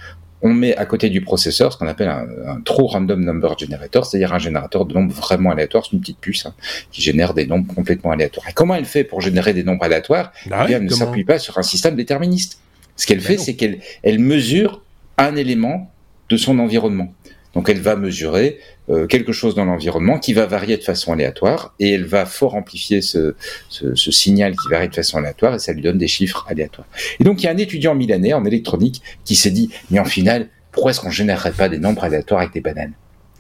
[0.45, 4.35] on met à côté du processeur ce qu'on appelle un, true random number generator, c'est-à-dire
[4.35, 6.55] un générateur de nombres vraiment aléatoires, c'est une petite puce hein,
[6.93, 8.47] qui génère des nombres complètement aléatoires.
[8.49, 10.33] Et comment elle fait pour générer des nombres aléatoires?
[10.47, 12.61] Bah Elle ne s'appuie pas sur un système déterministe.
[12.97, 14.83] Ce qu'elle bah fait, c'est qu'elle elle mesure
[15.17, 15.91] un élément
[16.29, 17.15] de son environnement.
[17.55, 18.59] Donc elle va mesurer
[18.91, 22.55] euh, quelque chose dans l'environnement qui va varier de façon aléatoire et elle va fort
[22.55, 23.35] amplifier ce,
[23.71, 26.87] ce, ce, signal qui varie de façon aléatoire et ça lui donne des chiffres aléatoires.
[27.19, 30.05] Et donc il y a un étudiant milanais en électronique qui s'est dit mais en
[30.05, 32.93] final pourquoi est-ce qu'on générerait pas des nombres aléatoires avec des bananes?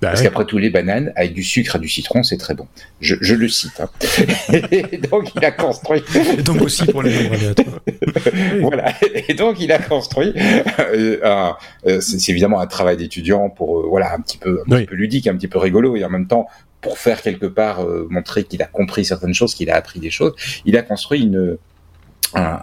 [0.04, 2.66] Bah Parce qu'après tout, les bananes avec du sucre et du citron, c'est très bon.
[3.00, 3.80] Je, je le cite.
[3.80, 3.88] Hein.
[4.70, 6.02] et donc il a construit.
[6.38, 7.12] Et donc aussi pour les
[8.60, 8.92] voilà.
[9.28, 10.34] Et donc il a construit.
[10.78, 11.52] Euh,
[11.86, 14.94] euh, c'est évidemment un travail d'étudiant pour euh, voilà un petit peu un petit peu
[14.94, 16.46] ludique, un petit peu rigolo et en même temps
[16.84, 20.10] pour faire quelque part euh, montrer qu'il a compris certaines choses, qu'il a appris des
[20.10, 20.34] choses.
[20.66, 21.56] Il a construit une
[22.34, 22.58] un,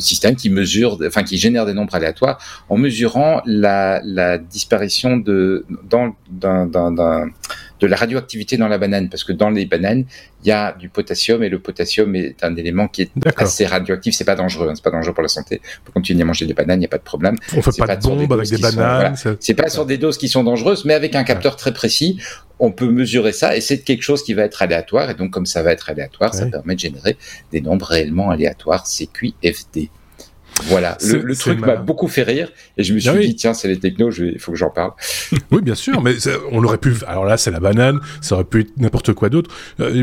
[0.00, 5.66] système qui mesure, enfin qui génère des nombres aléatoires en mesurant la, la disparition de
[5.88, 7.30] dans d'un
[7.80, 10.04] de la radioactivité dans la banane, parce que dans les bananes,
[10.44, 14.14] il y a du potassium et le potassium est un élément qui est assez radioactif.
[14.14, 15.60] C'est pas dangereux, hein, c'est pas dangereux pour la santé.
[15.82, 17.36] On peut continuer à manger des bananes, il n'y a pas de problème.
[17.56, 19.14] On fait pas, de bombes avec des bananes.
[19.40, 22.18] C'est pas sur des doses qui sont dangereuses, mais avec un capteur très précis,
[22.60, 25.10] on peut mesurer ça et c'est quelque chose qui va être aléatoire.
[25.10, 27.16] Et donc, comme ça va être aléatoire, ça permet de générer
[27.52, 29.90] des nombres réellement aléatoires, CQFD.
[30.64, 33.68] Voilà, le, truc m'a beaucoup fait rire et je me suis ah dit tiens c'est
[33.68, 34.92] les technos, il faut que j'en parle.
[35.50, 36.14] oui bien sûr, mais
[36.50, 36.94] on aurait pu.
[37.06, 39.50] Alors là c'est la banane, ça aurait pu être n'importe quoi d'autre.
[39.80, 40.02] Euh,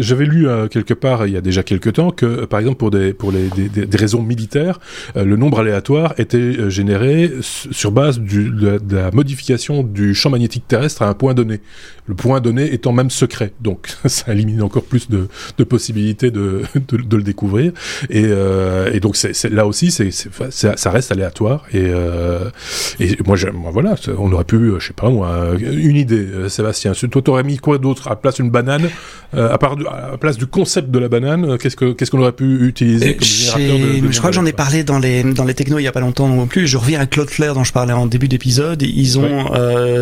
[0.00, 2.78] j'avais lu euh, quelque part il y a déjà quelques temps que euh, par exemple
[2.78, 4.78] pour des pour les des, des, raisons militaires,
[5.14, 11.02] le nombre aléatoire était généré sur base du, de, la modification du champ magnétique terrestre
[11.02, 11.60] à un point donné.
[12.06, 15.28] Le point donné étant même secret, donc ça élimine encore plus de,
[15.58, 17.72] de possibilités de, de, de, le découvrir.
[18.10, 18.26] Et,
[18.92, 22.50] et donc c'est là aussi c'est, ça reste aléatoire et, euh,
[23.00, 26.92] et moi, moi, voilà, on aurait pu, je sais pas moi, une idée, euh, Sébastien.
[26.92, 28.88] Toi, t'aurais mis quoi d'autre à place d'une banane,
[29.34, 29.76] euh, à part
[30.12, 33.26] à place du concept de la banane, qu'est-ce que qu'est-ce qu'on aurait pu utiliser comme
[33.26, 35.88] générateur de, Je crois que j'en ai parlé dans les dans les technos il y
[35.88, 36.66] a pas longtemps non plus.
[36.66, 38.82] Je reviens à Cloudflare dont je parlais en début d'épisode.
[38.82, 39.46] Ils ont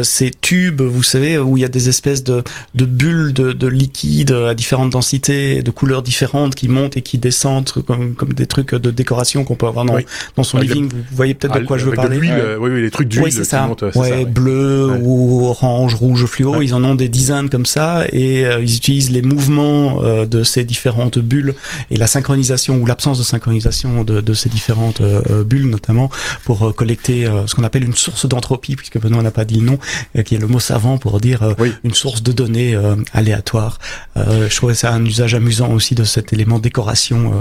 [0.03, 2.43] ces tubes, vous savez, où il y a des espèces de
[2.75, 7.19] de bulles de, de liquide à différentes densités, de couleurs différentes qui montent et qui
[7.19, 9.99] descendent comme comme des trucs de décoration qu'on peut avoir dans,
[10.37, 10.89] dans son living.
[10.89, 12.19] Vous voyez peut-être de ah, quoi je veux parler.
[12.19, 13.25] oui, oui, les trucs d'huile.
[13.25, 13.71] Oui, c'est ça.
[13.95, 16.63] ouais, bleu ou orange, rouge, fluo.
[16.63, 21.19] Ils en ont des dizaines comme ça et ils utilisent les mouvements de ces différentes
[21.19, 21.55] bulles
[21.91, 25.03] et la synchronisation ou l'absence de synchronisation de, de ces différentes
[25.47, 26.11] bulles notamment
[26.45, 29.79] pour collecter ce qu'on appelle une source d'entropie puisque Benoît n'a pas dit le nom,
[30.25, 31.55] qui est le mot savant pour dire
[31.85, 32.77] une source de données
[33.13, 33.79] aléatoires.
[34.17, 37.33] je trouvais ça un usage amusant aussi de cet élément décoration.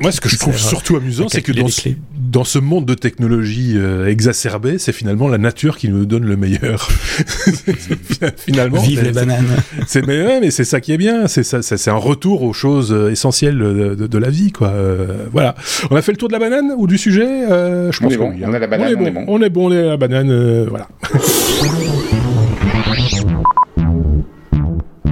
[0.00, 2.94] Moi, ce que je trouve surtout amusant, c'est que dans ce, dans ce monde de
[2.94, 6.88] technologie euh, exacerbée, c'est finalement la nature qui nous donne le meilleur.
[8.36, 9.46] finalement, vive les bananes.
[9.86, 11.26] C'est mais, mais c'est ça qui est bien.
[11.26, 14.68] C'est ça, c'est un retour aux choses euh, essentielles de, de, la vie, quoi.
[14.68, 15.54] Euh, voilà.
[15.90, 17.26] On a fait le tour de la banane ou du sujet.
[17.48, 18.94] je pense qu'on on, a la banane.
[18.98, 19.24] On est, bon.
[19.26, 19.68] On est bon.
[19.68, 20.66] On est la banane.
[20.68, 20.88] voilà.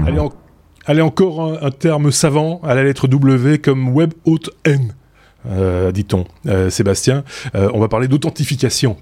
[0.06, 0.32] Allez, en
[0.88, 4.84] Allez, encore un, terme savant à la lettre W comme Web Haute N, euh,
[5.92, 6.24] dit-on.
[6.46, 7.24] Euh, Sébastien,
[7.54, 8.96] euh, on va parler d'authentification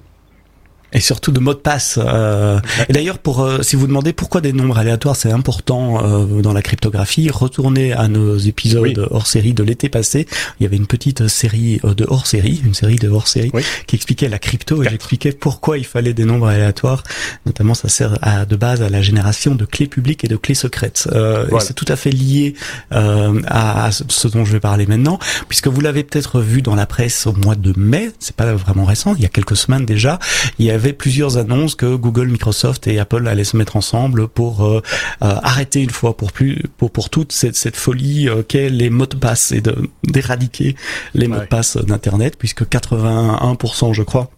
[0.96, 1.98] et surtout de mots de passe.
[2.02, 6.40] Euh, et d'ailleurs, pour euh, si vous demandez pourquoi des nombres aléatoires, c'est important euh,
[6.40, 10.26] dans la cryptographie, retournez à nos épisodes hors série de l'été passé.
[10.58, 13.52] Il y avait une petite série de hors série, une série de hors série
[13.86, 17.02] qui expliquait la crypto et j'expliquais pourquoi il fallait des nombres aléatoires.
[17.44, 20.54] Notamment, ça sert à, de base à la génération de clés publiques et de clés
[20.54, 21.08] secrètes.
[21.14, 22.54] Et c'est tout à fait lié
[22.90, 25.18] à, ce dont je vais parler maintenant,
[25.48, 28.10] puisque vous l'avez peut-être vu dans la presse au mois de mai.
[28.18, 30.18] C'est pas vraiment récent, il y a quelques semaines déjà.
[30.58, 34.28] Il y a avait plusieurs annonces que Google, Microsoft et Apple allaient se mettre ensemble
[34.28, 34.80] pour euh,
[35.22, 38.88] euh, arrêter une fois pour plus pour pour toute cette, cette folie euh, qu'est les
[38.88, 39.74] mots de passe et de
[40.04, 40.76] d'éradiquer
[41.14, 44.30] les mots de passe d'internet puisque 81% je crois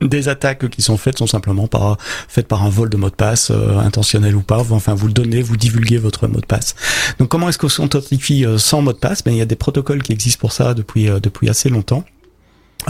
[0.00, 1.96] des attaques qui sont faites sont simplement par
[2.26, 4.58] faites par un vol de mot de passe intentionnel ou pas.
[4.58, 6.74] Enfin vous le donnez vous divulguez votre mot de passe.
[7.20, 9.22] Donc comment est-ce qu'on s'authentifie sans mot de passe?
[9.22, 12.04] Ben il y a des protocoles qui existent pour ça depuis depuis assez longtemps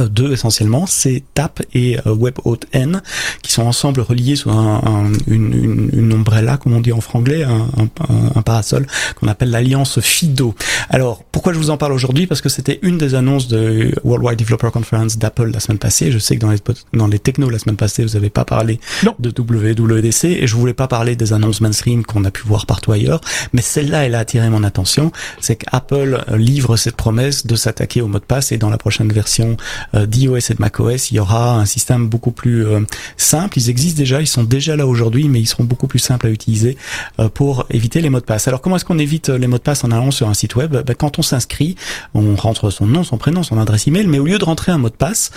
[0.01, 3.03] deux essentiellement, c'est TAP et euh, WebAuthn N
[3.43, 7.45] qui sont ensemble reliés sous un, une, une, une, umbrella, comme on dit en franglais,
[7.45, 7.69] un,
[8.09, 8.87] un, parasol
[9.17, 10.55] qu'on appelle l'alliance FIDO.
[10.89, 12.27] Alors, pourquoi je vous en parle aujourd'hui?
[12.27, 16.11] Parce que c'était une des annonces de Worldwide Developer Conference d'Apple la semaine passée.
[16.11, 16.59] Je sais que dans les,
[16.93, 18.81] dans les technos la semaine passée, vous n'avez pas parlé
[19.19, 22.93] de WWDC et je voulais pas parler des annonces mainstream qu'on a pu voir partout
[22.93, 23.21] ailleurs,
[23.53, 25.13] mais celle-là, elle a attiré mon attention.
[25.41, 29.13] C'est qu'Apple livre cette promesse de s'attaquer au mot de passe et dans la prochaine
[29.13, 32.81] version euh, d'iOS et de macOS, il y aura un système beaucoup plus euh,
[33.17, 33.59] simple.
[33.59, 36.31] Ils existent déjà, ils sont déjà là aujourd'hui, mais ils seront beaucoup plus simples à
[36.31, 36.77] utiliser
[37.19, 38.49] euh, pour éviter les mots de passe.
[38.49, 40.73] Alors comment est-ce qu'on évite les mots de passe en allant sur un site web?
[40.73, 41.77] Ben, Quand on s'inscrit,
[42.15, 44.79] on rentre son nom, son prénom, son adresse email, mais au lieu de rentrer un
[44.79, 45.31] mot de passe,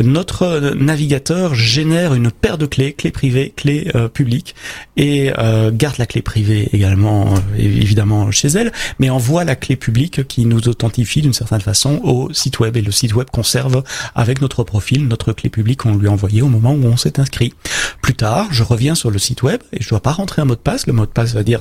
[0.00, 4.54] notre navigateur génère une paire de clés, clés privées, clés publiques,
[4.96, 5.32] et
[5.72, 10.68] garde la clé privée également, évidemment, chez elle, mais envoie la clé publique qui nous
[10.68, 13.82] authentifie d'une certaine façon au site web, et le site web conserve
[14.14, 17.20] avec notre profil, notre clé publique qu'on lui a envoyée au moment où on s'est
[17.20, 17.54] inscrit.
[18.00, 20.54] Plus tard, je reviens sur le site web et je dois pas rentrer un mot
[20.54, 20.86] de passe.
[20.86, 21.60] Le mot de passe va dire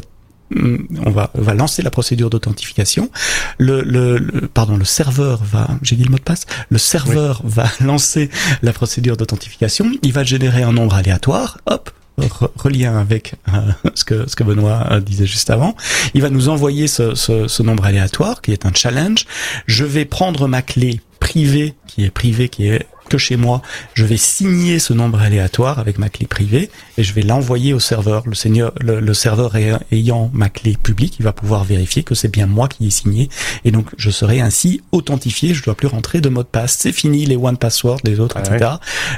[0.51, 3.09] hmm, on va, va lancer la procédure d'authentification.
[3.57, 7.65] Le, le, pardon, le serveur va, j'ai dit le mot de passe, le serveur va
[7.81, 8.29] lancer
[8.61, 9.91] la procédure d'authentification.
[10.01, 11.59] Il va générer un nombre aléatoire.
[11.65, 15.75] Hop, relien avec euh, ce que ce que Benoît euh, disait juste avant.
[16.13, 19.25] Il va nous envoyer ce, ce, ce nombre aléatoire qui est un challenge.
[19.67, 23.61] Je vais prendre ma clé privé, qui est privé, qui est que chez moi,
[23.93, 27.79] je vais signer ce nombre aléatoire avec ma clé privée et je vais l'envoyer au
[27.79, 28.23] serveur.
[28.25, 29.57] Le, seigneur, le, serveur
[29.91, 33.27] ayant ma clé publique, il va pouvoir vérifier que c'est bien moi qui ai signé
[33.65, 35.53] et donc je serai ainsi authentifié.
[35.53, 36.77] Je dois plus rentrer de mot de passe.
[36.79, 38.71] C'est fini les one password, les autres, ah etc.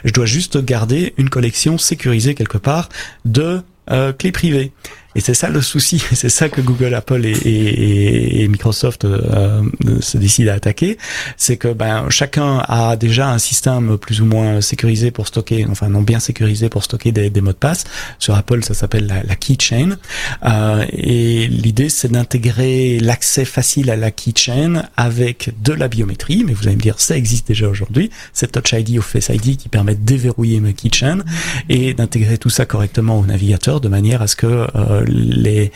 [0.03, 2.89] Je dois juste garder une collection sécurisée quelque part
[3.25, 4.71] de euh, clés privées.
[5.16, 9.61] Et c'est ça le souci, c'est ça que Google, Apple et, Microsoft euh,
[10.01, 10.97] se décident à attaquer,
[11.38, 15.89] c'est que ben chacun a déjà un système plus ou moins sécurisé pour stocker, enfin
[15.89, 17.86] non bien sécurisé pour stocker des, mots de passe.
[18.20, 19.97] Sur Apple, ça s'appelle la, keychain.
[20.45, 26.43] Euh, et l'idée, c'est d'intégrer l'accès facile à la keychain avec de la biométrie.
[26.45, 28.09] Mais vous allez me dire, ça existe déjà aujourd'hui.
[28.34, 31.20] C'est Touch ID ou Face ID qui permet de déverrouiller ma keychain
[31.70, 35.72] et d'intégrer tout ça correctement au navigateur de manière à ce que euh, les,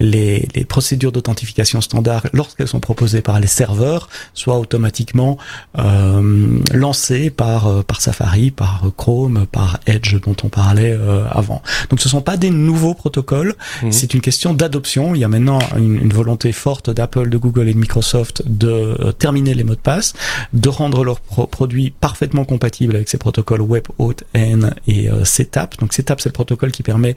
[0.00, 5.38] les, les procédures d'authentification standard, lorsqu'elles sont proposées par les serveurs, soient automatiquement
[5.78, 11.62] euh, lancées par, euh, par Safari, par Chrome, par Edge dont on parlait euh, avant.
[11.90, 13.92] Donc ce sont pas des nouveaux protocoles, mhm.
[13.92, 15.14] c'est une question d'adoption.
[15.14, 18.68] Il y a maintenant une, une volonté forte d'Apple, de Google et de Microsoft de
[18.68, 20.14] euh, terminer les mots de passe,
[20.52, 25.78] de rendre leurs produits parfaitement compatibles avec ces protocoles WebAuthn et CTAP.
[25.78, 27.16] Donc CTAP c'est le protocole qui permet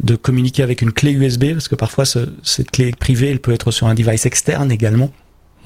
[0.00, 3.70] de communiquer avec une clé USB, parce que parfois cette clé privée, elle peut être
[3.70, 5.10] sur un device externe également.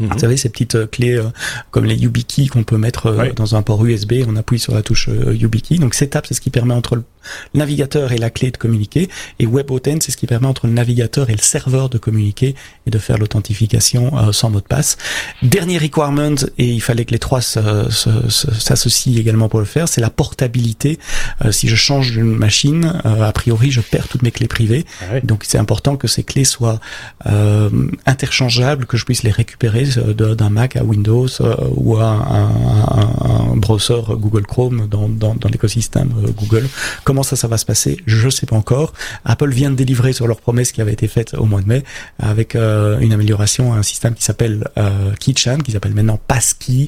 [0.01, 0.09] Mhm.
[0.09, 1.25] Vous savez, ces petites euh, clés euh,
[1.71, 4.83] comme les YubiKey qu'on peut mettre euh, dans un port USB, on appuie sur la
[4.83, 5.77] touche YubiKey.
[5.77, 7.05] Donc Setup, c'est ce qui permet entre le
[7.55, 9.09] navigateur et la clé de communiquer.
[9.39, 12.55] Et WebAuthn, c'est ce qui permet entre le navigateur et le serveur de communiquer
[12.87, 14.97] et de faire l'authentification sans mot de passe.
[15.43, 20.11] Dernier requirement, et il fallait que les trois s'associent également pour le faire, c'est la
[20.11, 20.99] portabilité.
[21.51, 24.85] si je change d'une machine, a priori, je perds toutes mes clés privées.
[25.03, 26.81] Ah Donc c'est important que ces clés soient
[28.07, 34.01] interchangeables, que je puisse les récupérer d'un Mac à Windows euh, ou à un, browser
[34.11, 36.69] Google Chrome dans, dans, dans l'écosystème euh, Google.
[37.11, 38.93] Comment ça, ça va se passer Je ne sais pas encore.
[39.25, 41.83] Apple vient de délivrer sur leur promesse qui avait été faite au mois de mai
[42.21, 46.87] avec euh, une amélioration à un système qui s'appelle euh, Keychain, qui s'appelle maintenant Passkey,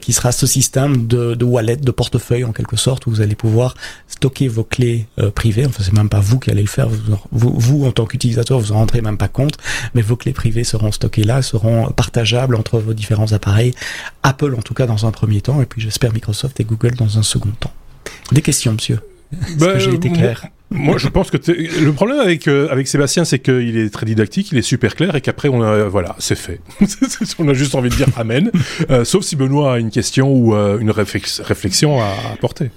[0.00, 3.76] qui sera ce système de, wallet, de portefeuille en quelque sorte, où vous allez pouvoir
[4.08, 5.06] stocker vos clés
[5.36, 5.66] privées.
[5.66, 6.88] Enfin, c'est même pas vous qui allez le faire.
[7.30, 9.56] Vous, vous, en tant qu'utilisateur, vous en rendrez même pas compte,
[9.94, 13.72] mais vos clés privées seront stockées là, seront partagées entre vos différents appareils.
[14.24, 17.18] Apple en tout cas dans un premier temps, et puis j'espère Microsoft et Google dans
[17.18, 17.72] un second temps.
[18.32, 18.98] Des questions, monsieur?
[19.32, 22.86] Est-ce que ben, j'ai été clair moi, je pense que le problème avec euh, avec
[22.86, 26.14] Sébastien, c'est qu'il est très didactique, il est super clair, et qu'après, on a voilà,
[26.20, 26.60] c'est fait.
[27.40, 28.52] on a juste envie de dire amen.
[28.88, 32.70] Euh, sauf si Benoît a une question ou euh, une réflexion à apporter.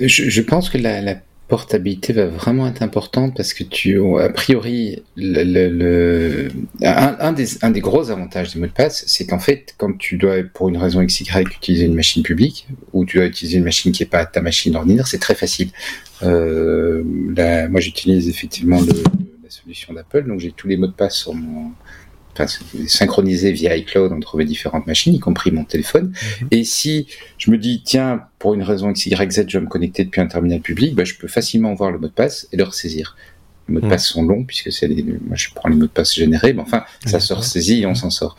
[0.00, 1.16] Je, je pense que la, la
[1.50, 5.02] portabilité va vraiment être importante parce que tu, a priori,
[6.82, 10.68] un, des, gros avantages des mots de passe, c'est qu'en fait, quand tu dois, pour
[10.68, 14.08] une raison XY, utiliser une machine publique, ou tu dois utiliser une machine qui n'est
[14.08, 15.70] pas ta machine ordinaire, c'est très facile.
[16.22, 21.34] Euh, moi, j'utilise effectivement la solution d'Apple, donc j'ai tous les mots de passe sur
[21.34, 21.72] mon,
[22.86, 26.12] synchronisé via iCloud entre mes différentes machines, y compris mon téléphone.
[26.42, 26.48] Mhm.
[26.50, 27.06] Et si
[27.38, 30.20] je me dis, tiens, pour une raison X, Y, Z, je vais me connecter depuis
[30.20, 33.16] un terminal public, bah, je peux facilement voir le mot de passe et le ressaisir.
[33.68, 33.90] Les mots de mhm.
[33.90, 36.84] passe sont longs puisque c'est moi je prends les mots de passe générés, mais enfin
[37.06, 38.36] ça se ressaisit et on s'en sort.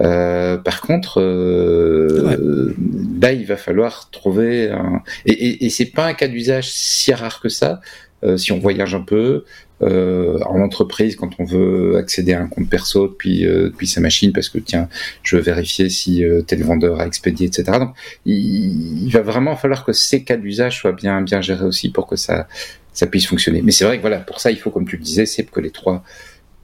[0.00, 2.74] Euh, par contre, euh,
[3.20, 5.02] là il va falloir trouver un...
[5.24, 7.80] et, et, et c'est pas un cas d'usage si rare que ça.
[8.24, 9.44] Euh, si on voyage un peu,
[9.84, 14.00] euh, en entreprise quand on veut accéder à un compte perso depuis, euh, depuis sa
[14.00, 14.88] machine parce que tiens,
[15.22, 17.78] je veux vérifier si euh, tel vendeur a expédié, etc.
[17.78, 22.06] Donc il, va vraiment falloir que ces cas d'usage soient bien, bien gérés aussi pour
[22.06, 22.48] que ça,
[22.92, 23.60] ça puisse fonctionner.
[23.60, 25.60] Mais c'est vrai que voilà, pour ça, il faut, comme tu le disais, c'est que
[25.60, 26.02] les trois,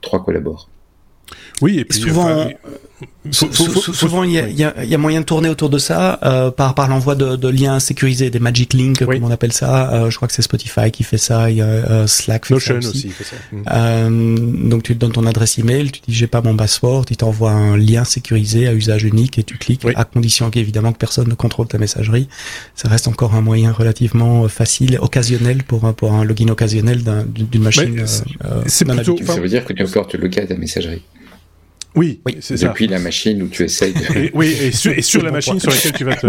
[0.01, 0.70] trois collaborent.
[1.61, 2.47] Oui, et puis souvent,
[3.31, 7.47] souvent il y, a, moyen de tourner autour de ça euh, par par l'envoi de,
[7.47, 9.93] liens sécurisés, des magic links comme on appelle ça.
[9.93, 12.59] Euh, je crois que c'est Spotify qui fait ça, il y a euh, Slack fait
[12.59, 13.09] ça aussi.
[13.09, 13.35] fait ça.
[13.51, 14.69] Mm.
[14.69, 17.51] donc tu te donnes ton adresse email, tu dis j'ai pas mon password, il t'envoie
[17.51, 21.35] un lien sécurisé à usage unique et tu cliques à condition qu'évidemment que personne ne
[21.35, 22.27] contrôle ta messagerie.
[22.75, 28.03] Ça reste encore un moyen relativement facile, occasionnel pour pour un login occasionnel d'une machine.
[28.65, 31.03] c'est plutôt, ça veut dire que tu encore te loguer à ta messagerie.
[31.95, 32.69] Oui, c'est ça.
[32.69, 34.31] Depuis la machine où tu essayes de...
[34.33, 34.71] oui, et
[35.01, 36.27] sur, la machine sur laquelle tu vas te...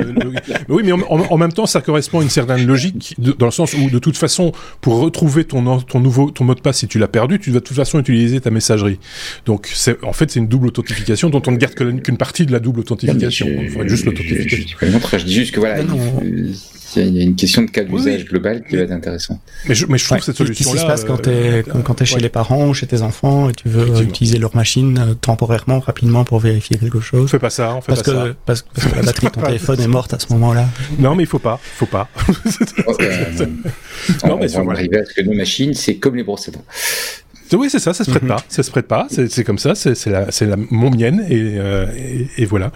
[0.68, 3.88] oui, mais en, même temps, ça correspond à une certaine logique, dans le sens où,
[3.88, 7.08] de toute façon, pour retrouver ton, ton nouveau ton mot de passe, si tu l'as
[7.08, 8.98] perdu, tu vas de toute façon utiliser ta messagerie.
[9.46, 12.52] Donc, c'est en fait, c'est une double authentification dont on ne garde qu'une partie de
[12.52, 13.46] la double authentification.
[13.46, 14.76] on ferait juste l'authentification.
[14.80, 15.82] Je, je, dis juste que voilà,
[16.96, 19.40] il y a une question de cas d'usage global qui va être intéressant.
[19.68, 20.72] Mais je, mais je trouve que cette solution-là.
[20.72, 22.86] Qu'est-ce qui se passe quand euh, tu es, quand es chez les parents ou chez
[22.86, 27.30] tes enfants et tu veux utiliser leur machine euh, temporairement, rapidement pour vérifier quelque chose?
[27.30, 28.34] Fais pas ça, on fait parce pas que, ça.
[28.46, 30.66] Parce, parce, que la batterie de ton téléphone est morte à ce moment-là.
[30.98, 32.08] Non, mais il faut pas, faut pas.
[33.00, 33.46] Euh,
[34.26, 36.52] non, mais on va arriver à ce que nos machines, c'est comme les brosses à
[36.52, 36.64] dents.
[37.54, 38.28] Oui, c'est ça, ça se prête mhm.
[38.28, 41.86] pas, ça se prête pas, c'est comme ça, c'est la, la mon mienne et, euh,
[41.96, 42.72] et, et voilà.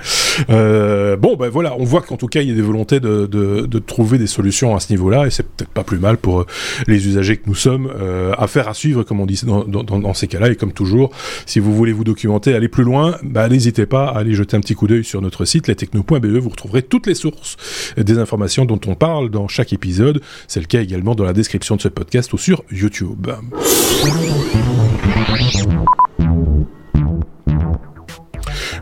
[0.50, 3.26] Euh, bon, ben voilà, on voit qu'en tout cas il y a des volontés de,
[3.26, 6.40] de, de trouver des solutions à ce niveau-là et c'est peut-être pas plus mal pour
[6.40, 6.46] euh,
[6.86, 7.90] les usagers que nous sommes.
[7.98, 11.10] Euh, affaire à suivre, comme on dit dans, dans, dans ces cas-là et comme toujours,
[11.46, 14.60] si vous voulez vous documenter, aller plus loin, bah, n'hésitez pas à aller jeter un
[14.60, 16.26] petit coup d'œil sur notre site lestechno.be.
[16.26, 17.56] Vous retrouverez toutes les sources
[17.96, 20.20] des informations dont on parle dans chaque épisode.
[20.48, 23.28] C'est le cas également dans la description de ce podcast ou sur YouTube.
[25.16, 26.05] もう。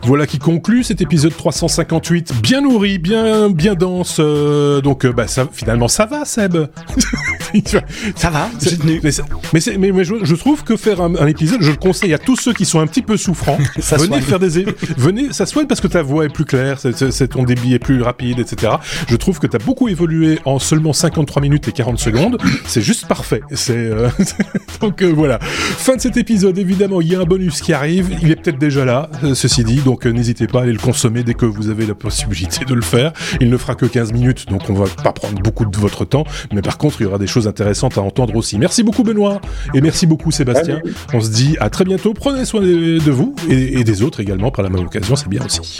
[0.06, 4.18] Voilà qui conclut cet épisode 358, bien nourri, bien bien dense.
[4.20, 6.56] Euh, donc euh, bah ça, finalement ça va, Seb.
[8.16, 8.50] ça va,
[9.52, 12.52] Mais, mais, mais, je, trouve que faire un, épisode, je le conseille à tous ceux
[12.52, 13.58] qui sont un petit peu souffrants.
[13.78, 17.28] ça venez faire des, venez, ça soigne parce que ta voix est plus claire, c'est
[17.28, 18.72] ton débit est plus rapide, etc.
[19.08, 22.38] Je trouve que tu as beaucoup évolué en seulement 53 minutes et 40 secondes.
[22.66, 23.40] C'est juste parfait.
[23.52, 24.08] C'est euh,
[24.80, 25.38] donc voilà.
[25.40, 26.58] Fin de cet épisode.
[26.58, 28.10] Évidemment, il y a un bonus qui arrive.
[28.22, 29.80] Il est peut-être déjà là, ceci dit.
[29.80, 32.64] Donc donc euh, n'hésitez pas à aller le consommer dès que vous avez la possibilité
[32.64, 33.12] de le faire.
[33.40, 36.24] Il ne fera que 15 minutes, donc on va pas prendre beaucoup de votre temps,
[36.52, 38.58] mais par contre, il y aura des choses intéressantes à entendre aussi.
[38.58, 39.40] Merci beaucoup Benoît,
[39.72, 40.80] et merci beaucoup Sébastien.
[41.12, 44.64] On se dit à très bientôt, prenez soin de vous et des autres également par
[44.64, 45.78] la même occasion, c'est bien aussi.